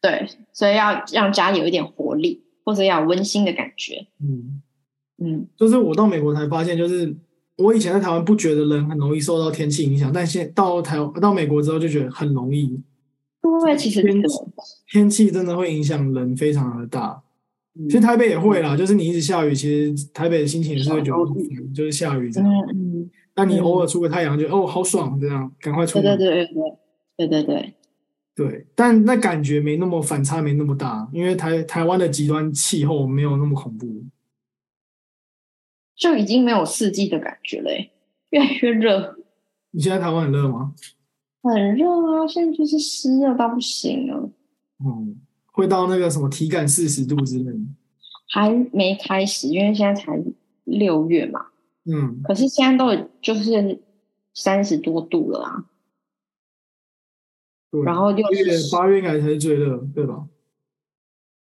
[0.00, 4.06] 对，所以要让家里有一点活力，或者要温馨的感觉。
[4.20, 4.62] 嗯
[5.18, 7.14] 嗯，就是我到美国才发现，就是
[7.56, 12.80] 我以前在台湾不觉得人很容易受到天气影响，但现到台到美国之后就觉得很容易。
[13.62, 14.22] 对，其实天
[14.90, 17.22] 天气真的会影响人非常的大。
[17.88, 22.50] 其实台北也会啦，就是你一直下雨，其实台北的心情也是会觉得就是下雨这样。
[22.74, 22.95] 嗯，
[23.36, 26.00] 那你偶尔出个太阳，就哦好爽，这样赶快出。
[26.00, 26.54] 对对对对
[27.16, 27.74] 对对对
[28.34, 28.66] 对。
[28.74, 34.04] 但那感觉没那么反差，没那么大，因为台台湾的极端气候没有那么恐怖，
[35.94, 37.90] 就已经没有四季的感觉嘞，
[38.30, 39.16] 越来越热。
[39.70, 40.74] 你现在台湾很热吗？
[41.42, 44.30] 很热啊，现在就是湿热到不行了。
[44.82, 45.20] 嗯，
[45.52, 47.58] 会到那个什么体感四十度之类的？
[48.30, 50.18] 还没开始，因为现在才
[50.64, 51.46] 六月嘛。
[51.86, 53.80] 嗯，可是现在都就是
[54.34, 55.70] 三十多度了啊。
[57.84, 60.28] 然后六月、八月应该才是最热，对吧？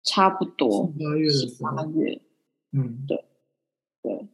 [0.03, 0.87] 差不多。
[0.87, 1.75] 八月的时候。
[1.77, 2.21] 八月。
[2.73, 3.25] 嗯，对，
[4.03, 4.29] 对。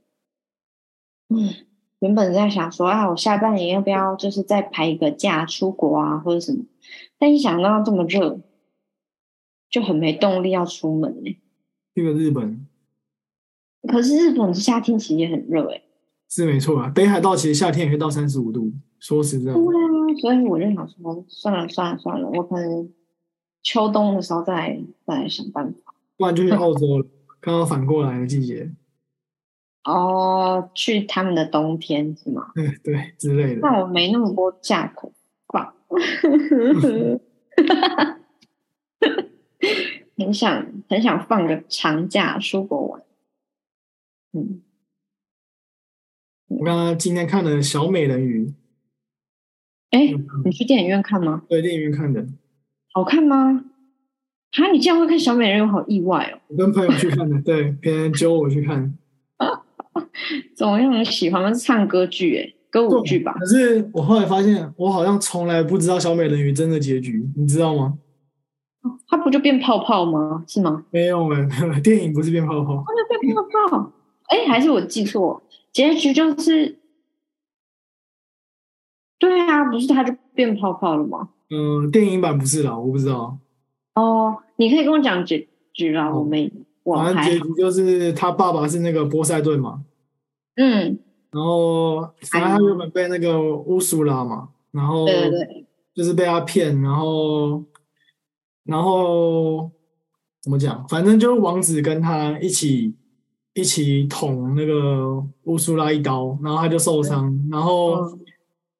[1.28, 1.54] 嗯，
[2.00, 6.64] 原本在想说啊，我下半年要不要就是再排一个假出国啊，或者什么？
[7.18, 8.40] 但一想到这么热，
[9.70, 11.38] 就很没动力要出门呢。
[11.94, 12.66] 去个日本，
[13.88, 15.82] 可是日本夏天其实也很热哎。
[16.34, 18.72] 是没错啊，北海道其实夏天也可以到三十五度。
[18.98, 19.68] 说实在，对啊，
[20.20, 22.92] 所以我就想说，算了算了算了，我可能
[23.62, 25.94] 秋冬的时候再再来想办法。
[26.16, 27.06] 不然就去澳洲了，
[27.40, 28.72] 刚刚反过来的季节。
[29.84, 32.50] 哦，去他们的冬天是吗？
[32.54, 33.60] 对，对，之类的。
[33.60, 35.12] 那我没那么多假可
[35.46, 35.72] 放，
[40.16, 43.02] 很想很想放个长假出国玩。
[44.32, 44.62] 嗯，
[46.58, 48.46] 我刚刚今天看了《小美人鱼》。
[49.90, 50.12] 哎，
[50.44, 51.42] 你去电影院看吗？
[51.48, 52.24] 对，电影院看的。
[52.92, 53.64] 好看吗？
[54.52, 56.38] 哈，你竟然会看《小美人鱼》，好意外哦！
[56.48, 58.96] 我跟朋友去看的，对，别人揪我去看。
[60.56, 61.04] 怎么样？
[61.04, 61.52] 喜欢吗？
[61.52, 63.32] 是唱歌剧，哎，歌舞剧吧。
[63.32, 67.98] 可是我后来发现，我好像从来不知道小美人鱼真的结局，你知道吗？
[69.08, 70.44] 它不就变泡泡吗？
[70.46, 70.84] 是吗？
[70.92, 73.92] 没有哎，电影不是变泡泡，它就变泡泡。
[74.28, 75.42] 哎，还是我记错？
[75.74, 76.78] 结局就是，
[79.18, 81.30] 对啊，不是他就变泡泡了吗？
[81.50, 83.36] 嗯，电影版不是啦，我不知道。
[83.96, 86.50] 哦，你可以跟我讲结局啊，我没。
[86.84, 89.82] 反正结局就是他爸爸是那个波塞顿嘛，
[90.56, 90.98] 嗯，
[91.30, 97.64] 然后反正他原本被那个乌苏拉嘛，然后对对对，就是被他骗，然后
[98.64, 99.70] 然后
[100.42, 100.86] 怎么讲？
[100.88, 102.94] 反正就是王子跟他一起
[103.54, 108.18] 一起捅那个乌苏拉一刀，然后他就受伤，然后。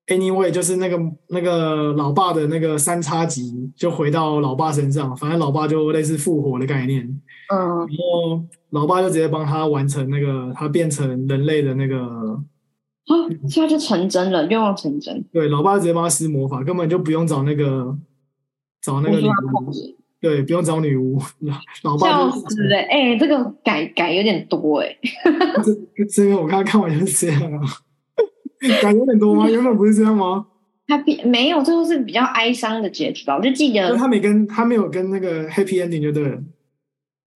[0.07, 7.07] Anyway，就是那个那个老爸的那个三叉戟就回到老爸身上，反正老爸就类似复活的概念。
[7.51, 11.99] 嗯，然后老爸就直接帮他完成那个他变成人类的那个，
[13.07, 13.15] 啊，
[13.49, 15.25] 现在就成真了，愿望成真。
[15.33, 17.97] 对，老爸直接帮他施魔法，根本就不用找那个
[18.83, 19.33] 找那个女巫，
[20.25, 21.21] 对，不用找女巫。
[21.83, 24.97] 老爸笑死哎，哎，这个改改有点多哎。
[25.97, 27.61] 这这个我刚刚看完就是这样啊。
[28.81, 29.51] 改有点多吗？
[29.51, 30.47] 原本不是这样吗？
[30.87, 33.37] 他比没有，最后是比较哀伤的结局吧。
[33.37, 36.39] 我就记得他没跟他没有跟那个 happy ending 就对了。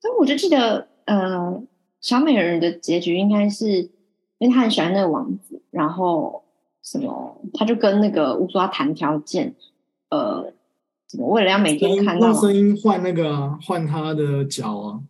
[0.01, 1.62] 所以我就记得，呃，
[2.01, 3.90] 小美人的结局应该是，
[4.39, 6.44] 因为他很喜欢那个王子，然后
[6.82, 9.55] 什么，他就跟那个乌苏拉谈条件，
[10.09, 10.52] 呃，
[11.09, 15.01] 怎么为了要每天看到用声音换那个换他的脚啊？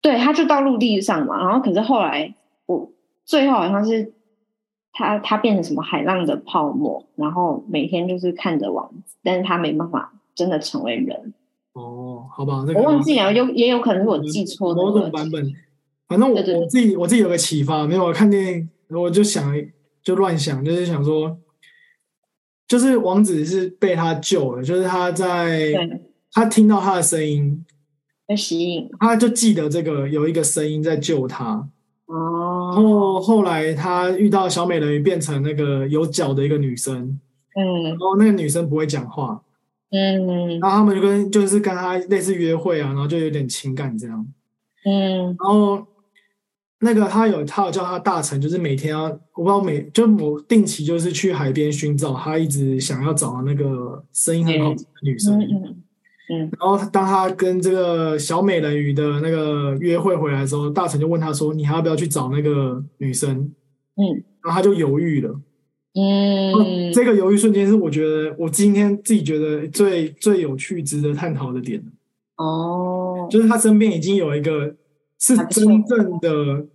[0.00, 2.34] 对，他就到陆地上嘛，然后可是后来
[2.66, 2.90] 我
[3.24, 4.14] 最后好像是。
[4.90, 11.34] 他他变成什么海浪的泡沫，然后每天就是看着王子，但是他没办法真的成为人。
[11.74, 15.54] 哦，好吧，那我忘记了，有也有可能是我记错某种版本。
[16.08, 19.54] 反正我我自己我自己有个启发，没有看电影，我就想
[20.02, 21.38] 就乱想，就是想说，
[22.68, 25.72] 就是王子是被他救了，就是他在
[26.32, 27.64] 他听到他的声音
[28.26, 31.66] 被吸引，他就记得这个有一个声音在救他。
[32.06, 37.18] 哦，然后后来他遇到小美人鱼，变成那个有脚的一个女生，
[37.54, 39.42] 嗯，然后那个女生不会讲话，
[39.90, 44.26] 嗯，然后他们就跟就是跟他类似约会啊，然后就有点情感这样，
[44.86, 45.86] 嗯，然后
[46.80, 55.40] 那个他有他有叫他大臣，就是每天要我不知道每就我定期就是去海边寻找他一直想要找的那个声音很好听的女生。
[56.30, 63.50] 嗯，然后当他跟这个小美人鱼的那个约会回来的时候，大臣就问他说：“你还要不要去找那个女生？”
[63.96, 64.04] 嗯，
[64.44, 65.40] 然后他就犹豫了。
[65.94, 71.82] 嗯，这个犹豫瞬间是我觉得我今天自己觉得最最有趣、值得探讨的点。
[72.36, 74.76] 哦，就是他身边已经有一个
[75.18, 76.66] 是真正的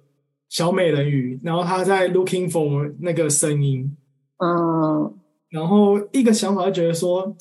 [0.50, 3.96] 小美人鱼，然后他在 looking for 那个声音。
[4.38, 5.14] 嗯，
[5.50, 7.36] 然后一个想法就觉得说。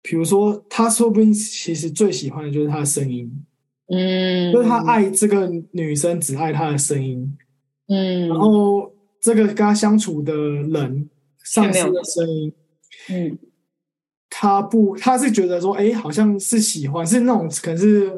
[0.00, 3.30] 比如说，他说不定其实最喜欢的就是他的声音，
[3.88, 7.36] 嗯，就是他爱这个女生，只爱她的声音，
[7.88, 11.10] 嗯，然后这个跟他相处的人，
[11.44, 12.52] 上司的声音，
[13.10, 13.38] 嗯，
[14.30, 18.08] 他不，他是觉得说，哎，好像是喜欢，是那种可能是，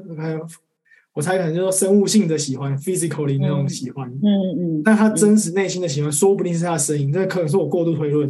[1.15, 4.29] 我猜可能就是生物性的喜欢，physically 那种喜欢，嗯
[4.59, 8.29] 嗯，但他真实内心的喜欢，说不定是他的声音，这可能是我过度推论，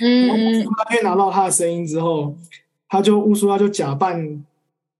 [0.00, 2.36] 嗯嗯，他可以拿到他的声音之后。
[2.94, 4.44] 他就乌苏拉就假扮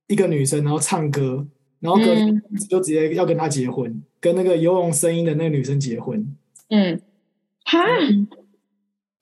[0.06, 1.46] 一个女生，然后唱歌，
[1.78, 6.26] 然后隔天就直接要跟他结婚，跟那个游泳声音的那个女生结婚。
[6.70, 6.98] 嗯，
[7.66, 7.84] 哈，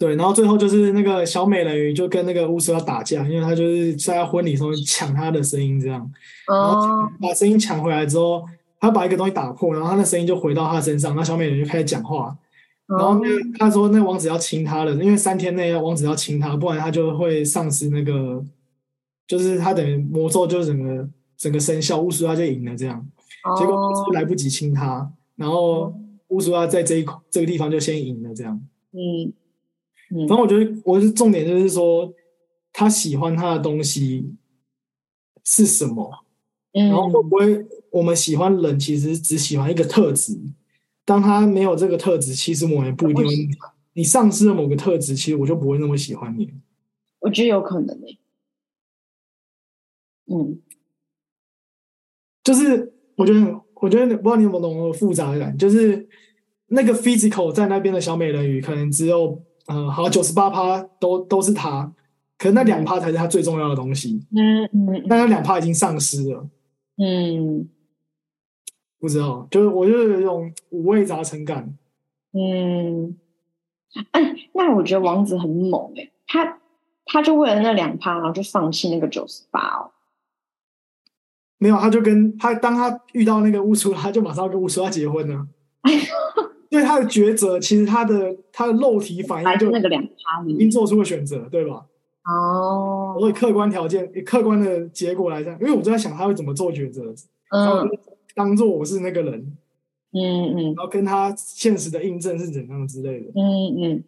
[0.00, 6.10] 对，然后最后就是那个小美人鱼就跟那个巫师要打架，因为他就是在他婚礼时候抢他的声音，这样，
[6.48, 8.42] 然后把声音抢回来之后，
[8.80, 12.34] 他把一个东西打破，然后他的声音就回到他身上，那小美人鱼就开始讲话，
[12.86, 13.28] 然后那
[13.58, 18.42] 他说那王子要亲他了，因为三天内要王子要亲他，不然他就会丧失那个，
[19.26, 21.06] 就是他等于魔咒就整个
[21.36, 23.06] 整个生效，巫师他就赢了这样。
[23.58, 25.92] 结果来不及亲他，然后
[26.28, 28.58] 巫师他在这一这个地方就先赢了这样。
[28.92, 29.30] 嗯
[30.10, 32.12] 嗯，反正我觉得我是重点就是说
[32.72, 34.34] 他喜欢他的东西
[35.44, 36.10] 是什么，
[36.72, 40.38] 然后会不会我们喜欢人其实只喜欢一个特质。
[41.04, 43.26] 当他没有这个特质，其实我也不一定。
[43.94, 46.54] 你丧失了某个特质，其实我就不会那么喜欢你。
[47.18, 48.18] 我觉得有可能诶。
[50.26, 50.60] 嗯，
[52.44, 56.08] 就是我觉得，我觉得不知道你有没有懂复杂感，就是
[56.68, 61.92] 那个 physical 在那边的小美人鱼，可能只有呃，好九十八趴都都是他，
[62.38, 64.24] 可是那两趴才是他最重要的东西。
[64.36, 66.48] 嗯嗯，但那两趴已经丧失了。
[66.96, 67.68] 嗯。
[68.98, 71.74] 不知道，就是我就是有一种五味杂陈感。
[72.32, 73.16] 嗯，
[74.10, 74.20] 哎，
[74.52, 76.58] 那我觉得王子很猛哎，他
[77.06, 79.90] 他就为了那两趴，然后就放弃那个九十八哦。
[81.56, 85.46] 没有，他就跟他当他遇到那个乌苏拉，就马上跟乌苏拉结婚了。
[86.70, 91.84] 因为他的抉择，其实他的他的肉体反应就那个两趴，已经做出了选择，对吧？
[92.24, 97.14] 哦，所以客观条件、以客观的结果来讲，因为我就在想他会怎么做抉择。
[97.54, 97.88] 嗯。
[98.32, 99.56] 当做我是那个人，
[100.12, 104.04] 嗯嗯，然后跟他现实的印证是怎样之类的，嗯嗯，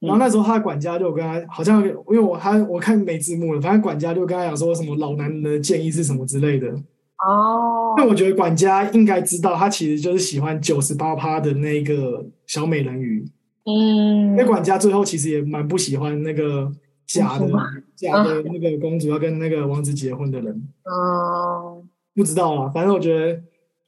[0.00, 6.74] 然后那时候他的管家就跟他好像，因为我他我看没字幕了，反正管家就跟他讲说什么老男人的建议是什么之类的，
[7.18, 13.24] 哦，那我觉得管家应该知道他其实就是喜欢九十八趴的那个小美人鱼，
[13.64, 16.70] 嗯，那管家最后其实也蛮不喜欢那个
[17.06, 17.48] 假的
[17.94, 21.84] 假的那个公主要跟那个王子结婚的人，哦，
[22.14, 23.42] 不知道啊，反正我觉得。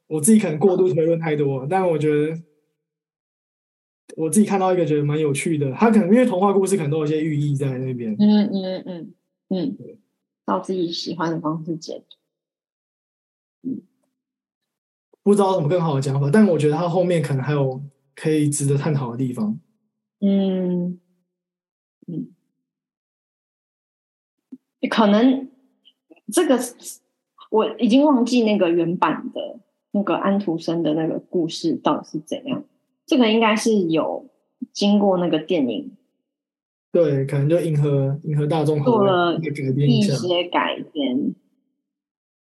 [0.09, 2.33] 我自己可能过度推论太多，但我觉得
[4.15, 8.15] 我自己看到一个觉得蛮有趣的，他可能因为童话故事可能都有一些寓意在那边。
[8.17, 9.13] 嗯嗯嗯
[9.49, 9.77] 嗯，
[10.45, 12.16] 照自己喜欢的方式解读。
[13.63, 13.81] 嗯，
[15.23, 17.81] 不知道什么更好的讲法，但我觉得他后面可能还有
[18.15, 19.59] 可以值得探讨的地方。
[20.19, 20.99] 嗯
[22.07, 22.33] 嗯，
[24.89, 25.49] 可能
[26.31, 26.59] 这个
[27.51, 29.59] 我已经忘记那个原版的。
[29.91, 32.63] 那个安徒生的那个故事到底是怎样？
[33.07, 34.29] 这个应该是有
[34.71, 35.97] 经过那个电影，
[36.91, 41.33] 对，可能就迎合迎合大众做了一些改编，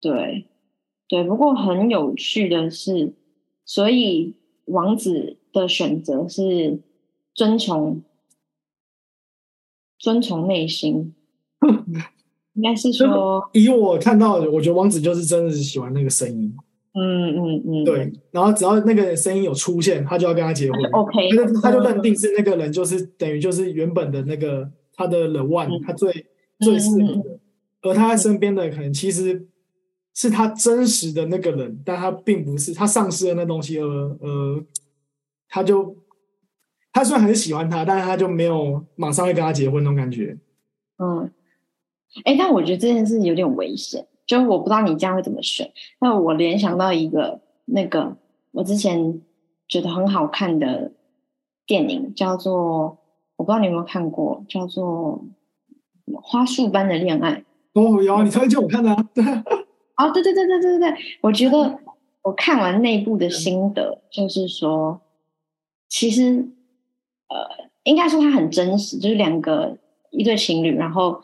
[0.01, 0.47] 对
[1.13, 1.23] 对。
[1.23, 3.13] 不过很有趣的是，
[3.65, 4.33] 所以
[4.65, 6.79] 王子的选择是
[7.35, 8.01] 遵从
[9.99, 11.13] 遵从内心，
[12.53, 16.53] 应该是说，以我看到的，我觉得王子就是真的是喜欢那个声音。
[16.95, 20.79] 嗯嗯嗯，对，然后只要那个声音有出现，他就要跟他结婚。
[20.91, 26.11] OK，他就他就认定是那个人，就是等于就是原本的那个他的 The One，他最
[26.59, 27.39] 最适合的。
[27.81, 29.47] 而他在身边的可能其实
[30.13, 34.63] 是他真实的那个人，但他并不是他丧失了那东西，而呃，
[35.49, 35.95] 他就
[36.91, 40.37] 他虽然很喜欢他，但是他就没有马上会跟他结婚那种感觉。
[40.97, 41.31] 嗯，
[42.25, 44.07] 哎，但我觉得这件事有点危险。
[44.25, 45.69] 就是我不知道你这样会怎么选，
[45.99, 48.15] 那我联想到一个那个
[48.51, 49.21] 我之前
[49.67, 50.93] 觉得很好看的
[51.65, 52.97] 电影，叫做
[53.35, 55.25] 我不知道你有没有看过，叫做
[56.21, 57.43] 《花束般的恋爱》。
[57.81, 59.09] 哦，有，你推荐我看的啊？
[59.97, 61.79] 对，哦，对对对对对对对，我觉得
[62.23, 65.01] 我看完内部的心得就是说，
[65.89, 66.47] 其实
[67.27, 69.77] 呃，应该说它很真实，就是两个
[70.11, 71.21] 一对情侣，然后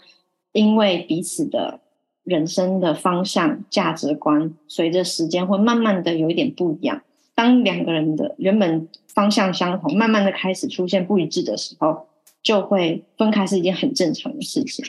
[0.53, 1.79] 因为彼此的。
[2.25, 7.01] 人生的方向、价值观，随着时间会慢慢的有一点不一样。
[7.33, 12.05] 当两个人的原本方向相同，慢慢的开始出现不一致的时候，
[12.43, 14.85] 就会分开是一件很正常的事情。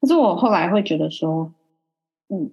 [0.00, 1.52] 可是我后来会觉得说，
[2.30, 2.50] 嗯，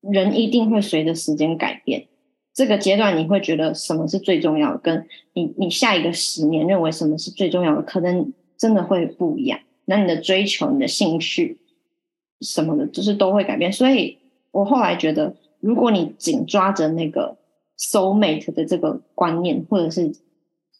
[0.00, 2.08] 人一定会随着时间改变。
[2.52, 9.60] 这个阶段你会觉得什么是最重要的，跟你你下一个十年认为什么是最重要的，可能真的会不一样。
[9.84, 11.58] 那你的追求、你的兴趣。
[12.42, 13.70] 什么的，就是都会改变。
[13.70, 14.16] 所以
[14.50, 17.36] 我后来觉得，如果你紧抓着那个
[17.78, 20.10] soul mate 的这个观念，或者是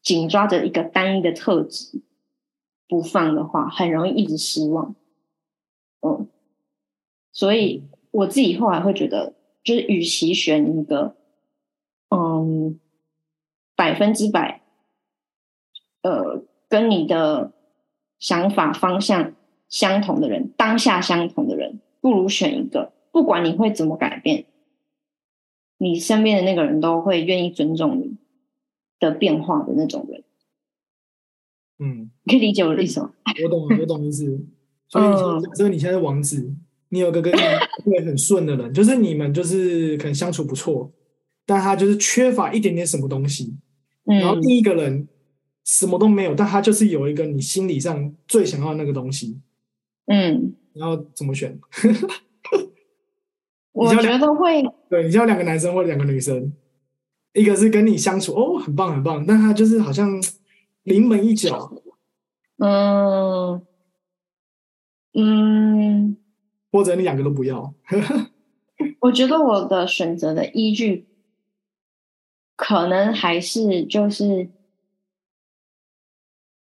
[0.02, 2.00] 紧抓着一个单一的特质
[2.88, 4.94] 不放的话，很容易一直失望。
[6.00, 6.26] 嗯，
[7.30, 11.16] 所以我自己后来会觉得，就是与其选一个，
[12.10, 12.78] 嗯，
[13.76, 14.62] 百分之百，
[16.02, 17.52] 呃，跟你的
[18.18, 19.34] 想法方向。
[19.70, 24.46] 相同的人，当下相同的人，不如选一个，不管你会怎么改变，
[25.78, 28.16] 你身边的那个人都会愿意尊重你
[28.98, 30.24] 的变化的那种人。
[31.78, 33.12] 嗯，你可以理解我的意思吗？
[33.44, 34.44] 我懂，我懂意思。
[34.88, 35.04] 所以，
[35.44, 36.52] 假设你现在是王子，
[36.90, 37.38] 你有个跟你
[37.84, 40.92] 会很顺的人，就是你们就是可能相处不错，
[41.46, 43.56] 但他就是缺乏一点点什么东西。
[44.04, 45.08] 然后另一个人
[45.64, 49.40] 什么都没有，但他就是有一个你心理上最想要那个东西。
[50.06, 51.58] 嗯，然后怎么选？
[53.72, 56.52] 我觉得会，对你叫两个男生或两个女生，
[57.34, 60.20] 一个是跟你相处哦很棒很棒，但他就是好像
[60.82, 61.72] 临门一脚。
[62.58, 63.62] 嗯
[65.14, 66.16] 嗯，
[66.70, 67.74] 或者你两个都不要。
[69.00, 71.06] 我觉得我的选择的依据。
[72.56, 74.50] 可能还是就是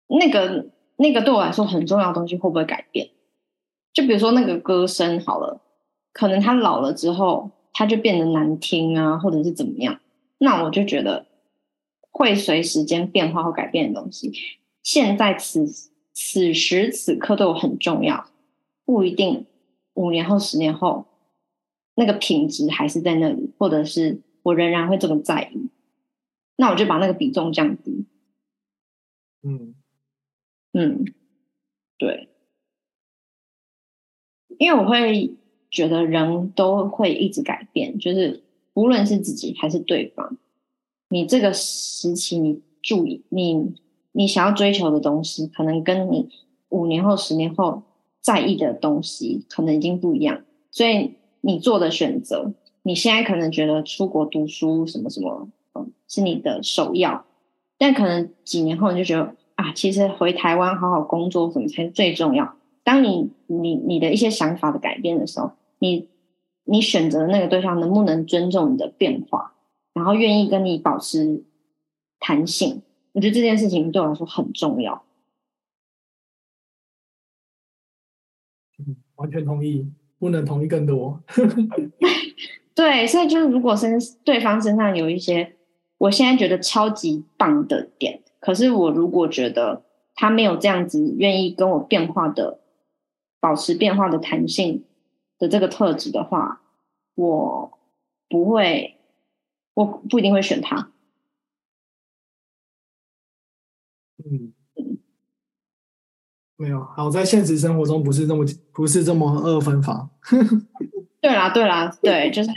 [0.08, 3.08] 那个那个对我来说很重要的东西会不会改变？
[3.94, 5.62] 就比如说那个歌声好了，
[6.12, 9.98] 可能他老了之后他就变得难听啊，或者是怎么样？
[10.36, 11.24] 那我就觉得
[12.10, 14.30] 会随时间变化或改变的东西，
[14.82, 15.66] 现在此
[16.12, 18.26] 此时此刻对我很重要，
[18.84, 19.46] 不一定
[19.94, 21.06] 五年后、十年后
[21.94, 24.22] 那个品质还是在那里，或者是。
[24.42, 25.68] 我仍然会这么在意，
[26.56, 28.06] 那我就把那个比重降低。
[29.42, 29.74] 嗯
[30.72, 31.04] 嗯，
[31.98, 32.30] 对，
[34.56, 35.36] 因为我会
[35.70, 38.42] 觉得人都会一直改变，就是
[38.72, 40.38] 无论是自己还是对方，
[41.10, 43.74] 你这个时期你注意你
[44.12, 46.30] 你想要追求的东西，可能跟你
[46.70, 47.82] 五年后、十年后
[48.20, 52.52] 在意的东西可能已经不一样，所以你做的选择。
[52.82, 57.26] 你现在可能觉得出国读书什么什么，嗯，是你的首要，
[57.76, 62.54] 但可能几年后你就觉得啊，其实回台湾好好工作什么才是最重要。
[62.82, 66.08] 当你你你的一些想法的改变的时候，你
[66.64, 69.52] 你选择的那个对象能不能尊重你的变化，
[69.92, 71.44] 然后愿意跟你保持
[72.18, 72.80] 弹性？
[73.12, 75.02] 我觉得这件事情对我来说很重要。
[79.20, 79.86] 完全同意，
[80.18, 81.22] 不能同意更多。
[82.74, 85.56] 对，所以就是如果身对方身上有一些
[85.98, 89.84] 我现在觉得超级棒的点，可是我如果觉得
[90.14, 92.60] 他没有这样子愿意跟我变化的、
[93.38, 94.84] 保持变化的弹性
[95.38, 96.62] 的这个特质的话，
[97.14, 97.78] 我
[98.30, 98.96] 不会，
[99.74, 100.90] 我不一定会选他。
[104.24, 104.54] 嗯，
[106.60, 110.10] 没有，好在现实生活中不是这么不是这么二分法。
[111.22, 112.50] 对啦，对啦，对，就是，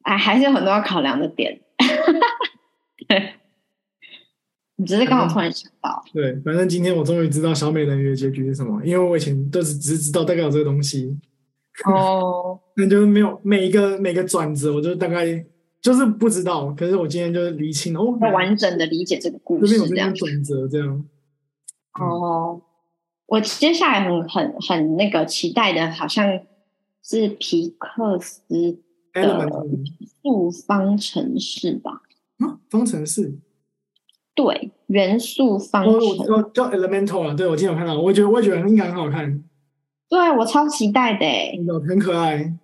[0.00, 1.60] 哎，还是有很多要考量的点。
[3.06, 3.34] 对，
[4.76, 6.02] 你只是刚好突然想到。
[6.14, 11.18] 对，反正今天我终于知道小美人鱼的结局是什么，因为我以前都是只知道大概有这个东西。
[11.84, 12.58] 哦。
[12.76, 15.44] 那就是没有每一个每个转折，我就大概
[15.82, 16.72] 就是不知道。
[16.72, 21.04] 可是我今天就是理清了，哦，完整的理解这个故事，这样转折这样。
[22.00, 22.62] 哦，
[23.32, 26.40] 我接下来很很很那个期待的，好像。
[27.04, 28.44] 是皮克斯
[29.12, 29.48] 的
[30.22, 32.00] 素方程式吧？
[32.38, 33.40] 啊，方程式？
[34.36, 37.34] 对，元素方程叫叫 Elemental 啊。
[37.34, 39.42] 对，我今天有看到，我觉得我也觉得应该很好看。
[40.08, 42.56] 对，我超期待的，哎，很可爱。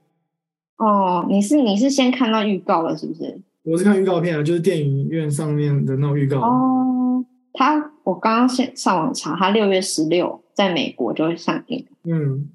[0.76, 3.40] 哦，你是你是先看到预告了是不是？
[3.64, 6.38] 我是看预告片啊，就是电影院上面的那种预告。
[6.38, 7.24] 哦，
[7.54, 11.86] 他我刚刚先上网查，他六月十六在美国就会上映。
[12.04, 12.48] 嗯，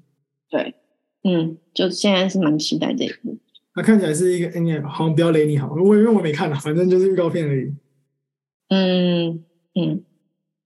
[0.50, 0.74] 对。
[1.22, 3.38] 嗯，就现在是蛮期待这一部。
[3.72, 7.72] 它看起来是一个，哎，好像不要雷你好，我因为我没看了，反正就是预告片而已。
[8.68, 9.44] 嗯
[9.76, 10.02] 嗯，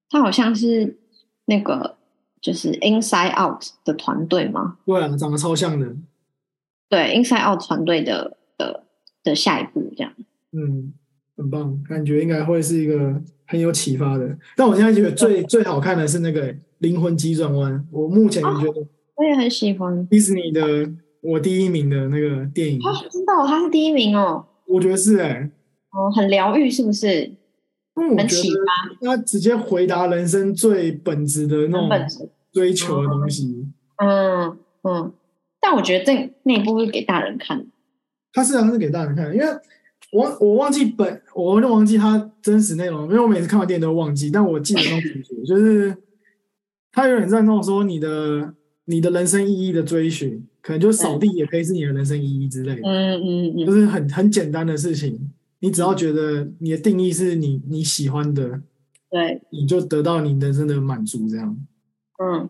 [0.09, 0.99] 它好像是
[1.45, 1.99] 那个
[2.41, 4.79] 就是 Inside Out 的团队吗？
[4.87, 5.95] 对啊，长得超像的。
[6.89, 8.85] 对，Inside Out 团队的的
[9.23, 10.15] 的下一步这样。
[10.53, 10.95] 嗯，
[11.37, 14.39] 很棒，感觉应该会是一个很有启发的。
[14.55, 18.87] 但我现在觉得最最好看的是那个《灵魂急转弯》，我目前觉得。
[19.17, 20.89] 我也很喜欢迪士尼的
[21.21, 22.79] 我第一名的那个电影。
[22.79, 24.47] 哦，知道他是第一名哦。
[24.69, 25.51] 我觉得是哎。
[25.91, 27.33] 哦，很疗愈，是不是？
[27.95, 29.07] 嗯，很启发。
[29.07, 33.67] 他直接回答人生最本质的那种追求的东西。
[33.97, 35.13] 嗯嗯。
[35.61, 37.67] 但我觉得这那一部是给大人看的。
[38.33, 39.47] 他实际上是给大人看的，因为
[40.13, 44.31] 我我忘记本，我就忘记他真实内容，因为我每次看完电影都忘记。
[44.31, 45.97] 但我记得那种感觉，就是
[46.93, 48.55] 他有点在那种说你的。
[48.91, 52.81] 你的人生意义的追寻，可能就扫地也可以是你的人生意义之类的。
[52.89, 58.63] 嗯嗯嗯，就是很很简单的事情，你只要觉得你的定义是你你喜欢的，
[59.11, 61.29] 对，你就得到你人生的满足。
[61.29, 61.55] 这样，
[62.17, 62.49] 嗯，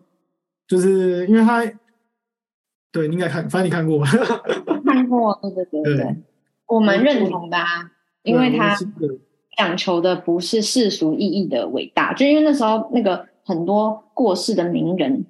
[0.68, 1.64] 就是因为他，
[2.92, 4.04] 对，你应该看，反正你看过，
[4.86, 6.16] 看过，对对对对，
[6.68, 7.90] 我们认同的啊，
[8.22, 8.76] 因为他
[9.56, 15.24] 讲求的不是世俗意义的伟大，就因为那时候那个很多过世的名人，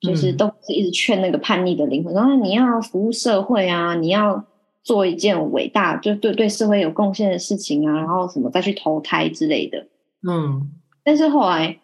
[0.00, 4.44] 就是都是一直劝那个叛逆的灵魂，然后你要服务社会啊，你要
[4.84, 9.88] 做一件伟大，就对对社会有贡献的事情啊，然后什么再去投胎之类的。
[10.26, 10.70] 嗯，
[11.02, 11.80] 但是后来，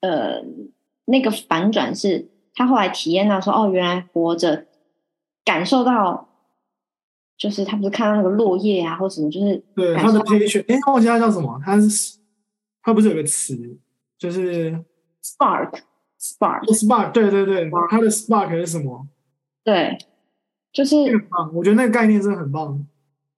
[0.00, 0.44] 呃，
[1.06, 4.64] 那个反转是他后来体验到说，哦，原来活着，
[5.44, 6.27] 感受到。
[7.38, 11.58] 就是他不是看到那个落叶啊，或什么，就是对他的 patient，哎，忘记他叫什么？
[11.64, 12.18] 他是
[12.82, 13.78] 他不是有个词，
[14.18, 14.72] 就是
[15.22, 19.06] spark，spark，spark，对对对，他的 spark 是什么？
[19.62, 19.96] 对，
[20.72, 22.84] 就是很棒，我觉得那个概念真的很棒。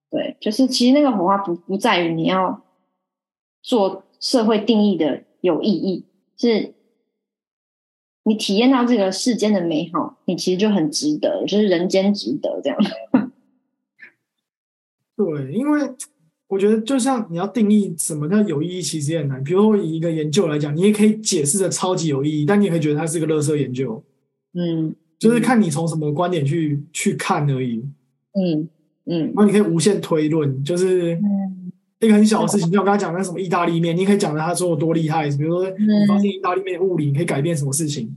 [0.09, 2.63] 对，就是其实那个火花不不在于你要
[3.61, 6.05] 做社会定义的有意义，
[6.37, 6.73] 是
[8.23, 12.77] 你体验到这个世间的美好，你其实就很值得，就是人间值得这样。
[15.25, 15.81] 对，因为
[16.47, 19.43] 我觉得，就像你要定义什么叫有意义，其实也很难。
[19.43, 24.03] 比如说，以一个研究来讲，你也可以解释的超级有意义，但你也可以觉得它是个垃圾研究。
[24.53, 27.85] 嗯，就是看你从什么观点去去看而已。
[28.33, 28.67] 嗯
[29.05, 31.17] 嗯，然后你可以无限推论，就是
[31.99, 35.29] 一个很小的事情，像我刚才讲那什么意大利面，你可以讲的他说有多厉害。
[35.29, 38.13] 比如说，你发现意大利面物理你可以改变什么事情？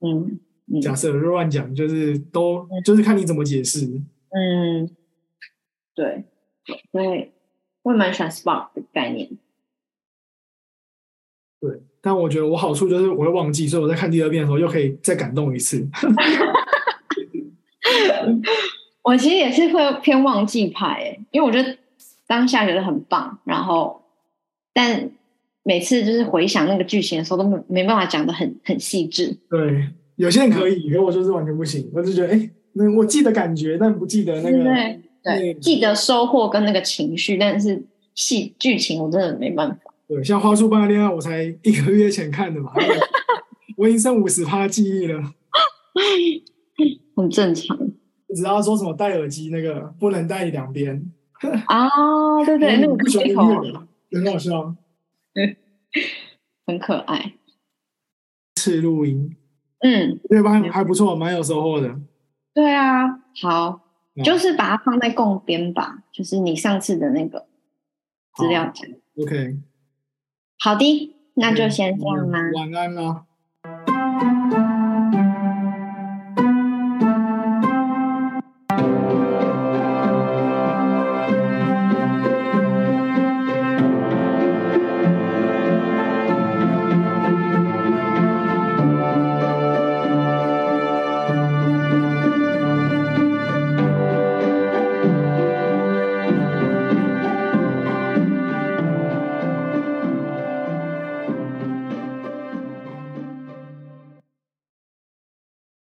[0.00, 0.38] 嗯，
[0.80, 3.86] 假设乱讲，就是都就是看你怎么解释。
[4.30, 4.88] 嗯，
[5.94, 6.24] 对。
[6.92, 7.32] 对，
[7.82, 9.28] 我也蛮喜欢 spark 的概念。
[11.60, 15.86] 对，但我觉得我好处就是我会忘记，所以我在看第二遍的时候又可以再感动一次。
[19.02, 21.78] 我其实也是会偏忘记派，因为我觉得
[22.26, 24.02] 当下觉得很棒，然后
[24.74, 25.08] 但
[25.62, 29.38] 每次就是回想那个剧情的时候，都没没办法讲的很很细致。
[29.48, 31.88] 对，有些人可以，可我就是完全不行。
[31.94, 34.64] 我就觉得，哎，那我记得感觉，但不记得那个。
[34.64, 35.00] 对，
[35.60, 37.84] 记得收获跟那个情绪，但是
[38.14, 39.78] 戏剧情我真的没办法。
[40.08, 42.72] 对，像《花束般的恋爱》，我才一个月前看的嘛，
[43.76, 45.20] 我已经剩五十趴记忆了，
[47.16, 47.76] 很正常。
[48.34, 51.10] 只要说什么戴耳机那个不能戴两边
[51.66, 51.88] 啊，
[52.44, 53.72] 对对， 那个不喜欢音乐，
[54.20, 54.74] 很好笑，
[56.66, 57.32] 很可爱。
[58.56, 59.34] 次录音，
[59.80, 60.60] 嗯，对吧？
[60.70, 61.96] 还不错，蛮有收获的。
[62.54, 63.06] 对啊，
[63.40, 63.85] 好。
[64.24, 67.46] 就是把它放在共编吧，就是你上次的那个
[68.34, 68.86] 资料夹。
[69.16, 69.58] OK，
[70.58, 72.40] 好的，那就先这样啦。
[72.54, 73.26] 晚安啦。